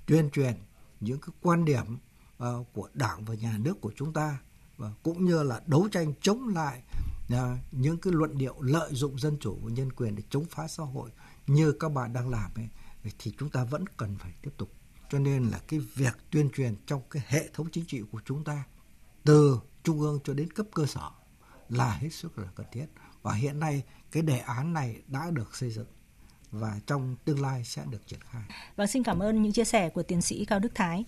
tuyên 0.06 0.30
truyền 0.30 0.54
những 1.00 1.20
cái 1.20 1.30
quan 1.42 1.66
điểm 1.66 1.98
uh, 2.44 2.74
của 2.74 2.90
đảng 2.94 3.26
và 3.26 3.36
nhà 3.36 3.58
nước 3.58 3.82
của 3.82 3.92
chúng 3.96 4.14
ta 4.14 4.40
và 4.78 4.94
cũng 5.04 5.26
như 5.26 5.44
là 5.44 5.62
đấu 5.66 5.88
tranh 5.92 6.14
chống 6.22 6.48
lại 6.48 6.82
uh, 7.34 7.40
những 7.72 7.98
cái 7.98 8.14
luận 8.14 8.38
điệu 8.38 8.62
lợi 8.62 8.90
dụng 8.94 9.20
dân 9.20 9.38
chủ 9.40 9.60
và 9.64 9.72
nhân 9.72 9.92
quyền 9.92 10.16
để 10.16 10.24
chống 10.30 10.46
phá 10.50 10.68
xã 10.68 10.84
hội 10.84 11.10
như 11.48 11.72
các 11.72 11.90
bạn 11.90 12.14
đang 12.14 12.30
làm 12.30 12.52
ấy 12.56 12.68
thì 13.20 13.34
chúng 13.40 13.50
ta 13.50 13.64
vẫn 13.64 13.86
cần 13.98 14.16
phải 14.20 14.34
tiếp 14.42 14.52
tục. 14.58 14.72
Cho 15.10 15.20
nên 15.20 15.44
là 15.44 15.60
cái 15.68 15.80
việc 15.80 16.18
tuyên 16.32 16.50
truyền 16.56 16.76
trong 16.86 17.02
cái 17.10 17.24
hệ 17.28 17.50
thống 17.54 17.68
chính 17.72 17.86
trị 17.86 18.02
của 18.12 18.22
chúng 18.26 18.44
ta 18.44 18.64
từ 19.26 19.60
trung 19.84 20.02
ương 20.02 20.20
cho 20.24 20.34
đến 20.34 20.52
cấp 20.52 20.66
cơ 20.74 20.86
sở 20.86 21.10
là 21.70 21.98
hết 22.02 22.10
sức 22.12 22.40
là 22.40 22.48
cần 22.56 22.66
thiết 22.72 22.86
và 23.22 23.34
hiện 23.34 23.60
nay 23.60 23.84
cái 24.12 24.24
đề 24.24 24.38
án 24.38 24.74
này 24.74 24.96
đã 25.08 25.32
được 25.32 25.56
xây 25.56 25.70
dựng 25.70 25.88
và 26.52 26.80
trong 26.88 27.16
tương 27.26 27.42
lai 27.42 27.64
sẽ 27.64 27.84
được 27.92 28.08
triển 28.08 28.20
khai. 28.30 28.44
Vâng, 28.76 28.88
xin 28.88 29.04
cảm 29.04 29.20
ơn 29.20 29.42
những 29.42 29.52
chia 29.52 29.64
sẻ 29.64 29.90
của 29.90 30.04
tiến 30.04 30.22
sĩ 30.22 30.46
Cao 30.46 30.60
Đức 30.60 30.76
Thái. 30.76 31.06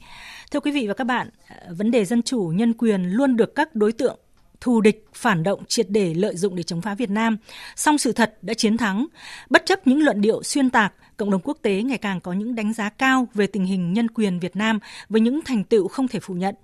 Thưa 0.52 0.60
quý 0.60 0.72
vị 0.72 0.88
và 0.88 0.94
các 0.94 1.04
bạn, 1.04 1.30
vấn 1.70 1.92
đề 1.92 2.06
dân 2.06 2.24
chủ, 2.24 2.52
nhân 2.56 2.74
quyền 2.74 3.04
luôn 3.04 3.36
được 3.36 3.56
các 3.56 3.76
đối 3.76 3.92
tượng 3.92 4.20
thù 4.62 4.82
địch, 4.82 5.08
phản 5.14 5.44
động 5.44 5.66
triệt 5.68 5.90
để 5.90 6.14
lợi 6.14 6.36
dụng 6.36 6.56
để 6.56 6.64
chống 6.64 6.82
phá 6.82 6.96
Việt 6.96 7.10
Nam. 7.10 7.38
Song 7.76 7.98
sự 7.98 8.12
thật 8.12 8.38
đã 8.42 8.54
chiến 8.54 8.78
thắng. 8.78 9.08
Bất 9.50 9.64
chấp 9.66 9.88
những 9.88 10.04
luận 10.04 10.22
điệu 10.22 10.44
xuyên 10.44 10.70
tạc, 10.70 10.94
cộng 11.18 11.32
đồng 11.32 11.42
quốc 11.44 11.58
tế 11.62 11.82
ngày 11.82 11.98
càng 11.98 12.22
có 12.22 12.34
những 12.34 12.56
đánh 12.56 12.74
giá 12.74 12.90
cao 12.90 13.28
về 13.34 13.48
tình 13.48 13.66
hình 13.66 13.94
nhân 13.94 14.08
quyền 14.08 14.40
Việt 14.40 14.56
Nam 14.56 14.80
với 15.10 15.22
những 15.22 15.40
thành 15.46 15.64
tựu 15.64 15.88
không 15.88 16.08
thể 16.08 16.20
phủ 16.20 16.34
nhận. 16.34 16.56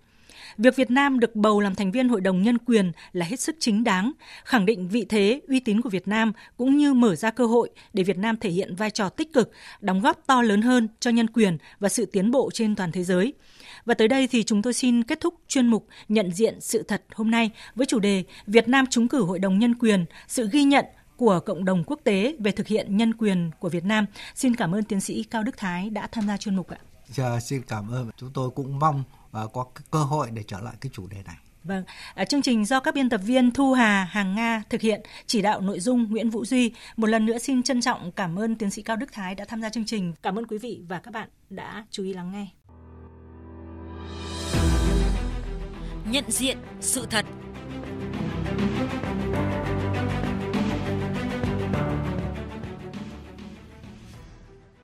Việc 0.58 0.76
Việt 0.76 0.92
Nam 0.92 1.20
được 1.20 1.36
bầu 1.36 1.60
làm 1.60 1.76
thành 1.76 1.92
viên 1.92 2.10
Hội 2.10 2.22
đồng 2.22 2.42
Nhân 2.42 2.58
quyền 2.58 2.92
là 3.12 3.26
hết 3.26 3.40
sức 3.40 3.56
chính 3.60 3.84
đáng, 3.84 4.12
khẳng 4.44 4.66
định 4.66 4.88
vị 4.88 5.06
thế, 5.10 5.42
uy 5.48 5.60
tín 5.60 5.82
của 5.82 5.90
Việt 5.90 6.08
Nam 6.08 6.34
cũng 6.58 6.78
như 6.78 6.94
mở 6.94 7.16
ra 7.16 7.32
cơ 7.32 7.46
hội 7.46 7.70
để 7.94 8.04
Việt 8.04 8.18
Nam 8.18 8.38
thể 8.38 8.50
hiện 8.50 8.76
vai 8.76 8.90
trò 8.90 9.10
tích 9.10 9.34
cực, 9.34 9.52
đóng 9.82 10.02
góp 10.02 10.24
to 10.28 10.42
lớn 10.42 10.62
hơn 10.62 10.88
cho 11.00 11.12
nhân 11.12 11.30
quyền 11.30 11.58
và 11.80 11.90
sự 11.90 12.06
tiến 12.06 12.32
bộ 12.32 12.50
trên 12.54 12.76
toàn 12.76 12.92
thế 12.92 13.04
giới. 13.04 13.34
Và 13.86 13.94
tới 13.94 14.08
đây 14.08 14.28
thì 14.28 14.44
chúng 14.44 14.62
tôi 14.62 14.74
xin 14.74 15.04
kết 15.04 15.20
thúc 15.20 15.34
chuyên 15.48 15.68
mục 15.68 15.88
nhận 16.08 16.32
diện 16.32 16.62
sự 16.62 16.84
thật 16.84 17.04
hôm 17.16 17.32
nay 17.32 17.52
với 17.76 17.86
chủ 17.86 18.00
đề 18.00 18.24
Việt 18.48 18.68
Nam 18.68 18.86
trúng 18.90 19.08
cử 19.08 19.24
Hội 19.24 19.40
đồng 19.40 19.60
Nhân 19.60 19.76
quyền, 19.76 20.06
sự 20.28 20.50
ghi 20.52 20.64
nhận 20.64 20.86
của 21.18 21.40
cộng 21.40 21.66
đồng 21.66 21.84
quốc 21.84 22.00
tế 22.04 22.36
về 22.40 22.52
thực 22.52 22.68
hiện 22.68 22.98
nhân 22.98 23.14
quyền 23.14 23.52
của 23.60 23.70
Việt 23.70 23.86
Nam. 23.86 24.06
Xin 24.36 24.56
cảm 24.56 24.76
ơn 24.76 24.84
tiến 24.84 25.00
sĩ 25.00 25.24
Cao 25.24 25.44
Đức 25.44 25.58
Thái 25.58 25.90
đã 25.90 26.08
tham 26.08 26.28
gia 26.28 26.38
chuyên 26.38 26.56
mục 26.56 26.70
ạ. 26.70 26.78
Dạ, 27.08 27.40
xin 27.40 27.62
cảm 27.68 27.92
ơn. 27.92 28.10
Chúng 28.18 28.32
tôi 28.34 28.50
cũng 28.50 28.80
mong 28.80 29.04
và 29.34 29.48
có 29.48 29.66
cơ 29.92 30.00
hội 30.00 30.30
để 30.34 30.44
trở 30.48 30.60
lại 30.62 30.74
cái 30.82 30.90
chủ 30.94 31.08
đề 31.08 31.18
này. 31.26 31.36
Vâng, 31.64 31.84
à, 32.16 32.26
chương 32.26 32.42
trình 32.42 32.66
do 32.66 32.80
các 32.80 32.96
biên 32.96 33.10
tập 33.10 33.22
viên 33.26 33.52
Thu 33.52 33.74
Hà, 33.74 34.04
Hàng 34.04 34.36
Nga 34.36 34.64
thực 34.70 34.82
hiện, 34.82 35.02
chỉ 35.28 35.42
đạo 35.42 35.62
nội 35.62 35.80
dung 35.80 36.12
Nguyễn 36.12 36.30
Vũ 36.30 36.46
Duy. 36.46 36.74
Một 36.98 37.08
lần 37.08 37.26
nữa 37.26 37.38
xin 37.38 37.64
trân 37.64 37.82
trọng 37.82 38.12
cảm 38.12 38.40
ơn 38.40 38.56
tiến 38.56 38.72
sĩ 38.72 38.82
Cao 38.82 38.96
Đức 38.96 39.14
Thái 39.14 39.36
đã 39.36 39.46
tham 39.46 39.62
gia 39.62 39.70
chương 39.70 39.86
trình. 39.86 40.14
Cảm 40.24 40.40
ơn 40.40 40.48
quý 40.48 40.58
vị 40.58 40.82
và 40.88 41.00
các 41.00 41.12
bạn 41.12 41.30
đã 41.50 41.86
chú 41.92 42.04
ý 42.04 42.14
lắng 42.14 42.32
nghe. 42.32 42.48
Nhận 46.12 46.32
diện 46.32 46.58
sự 46.82 47.08
thật 47.10 47.26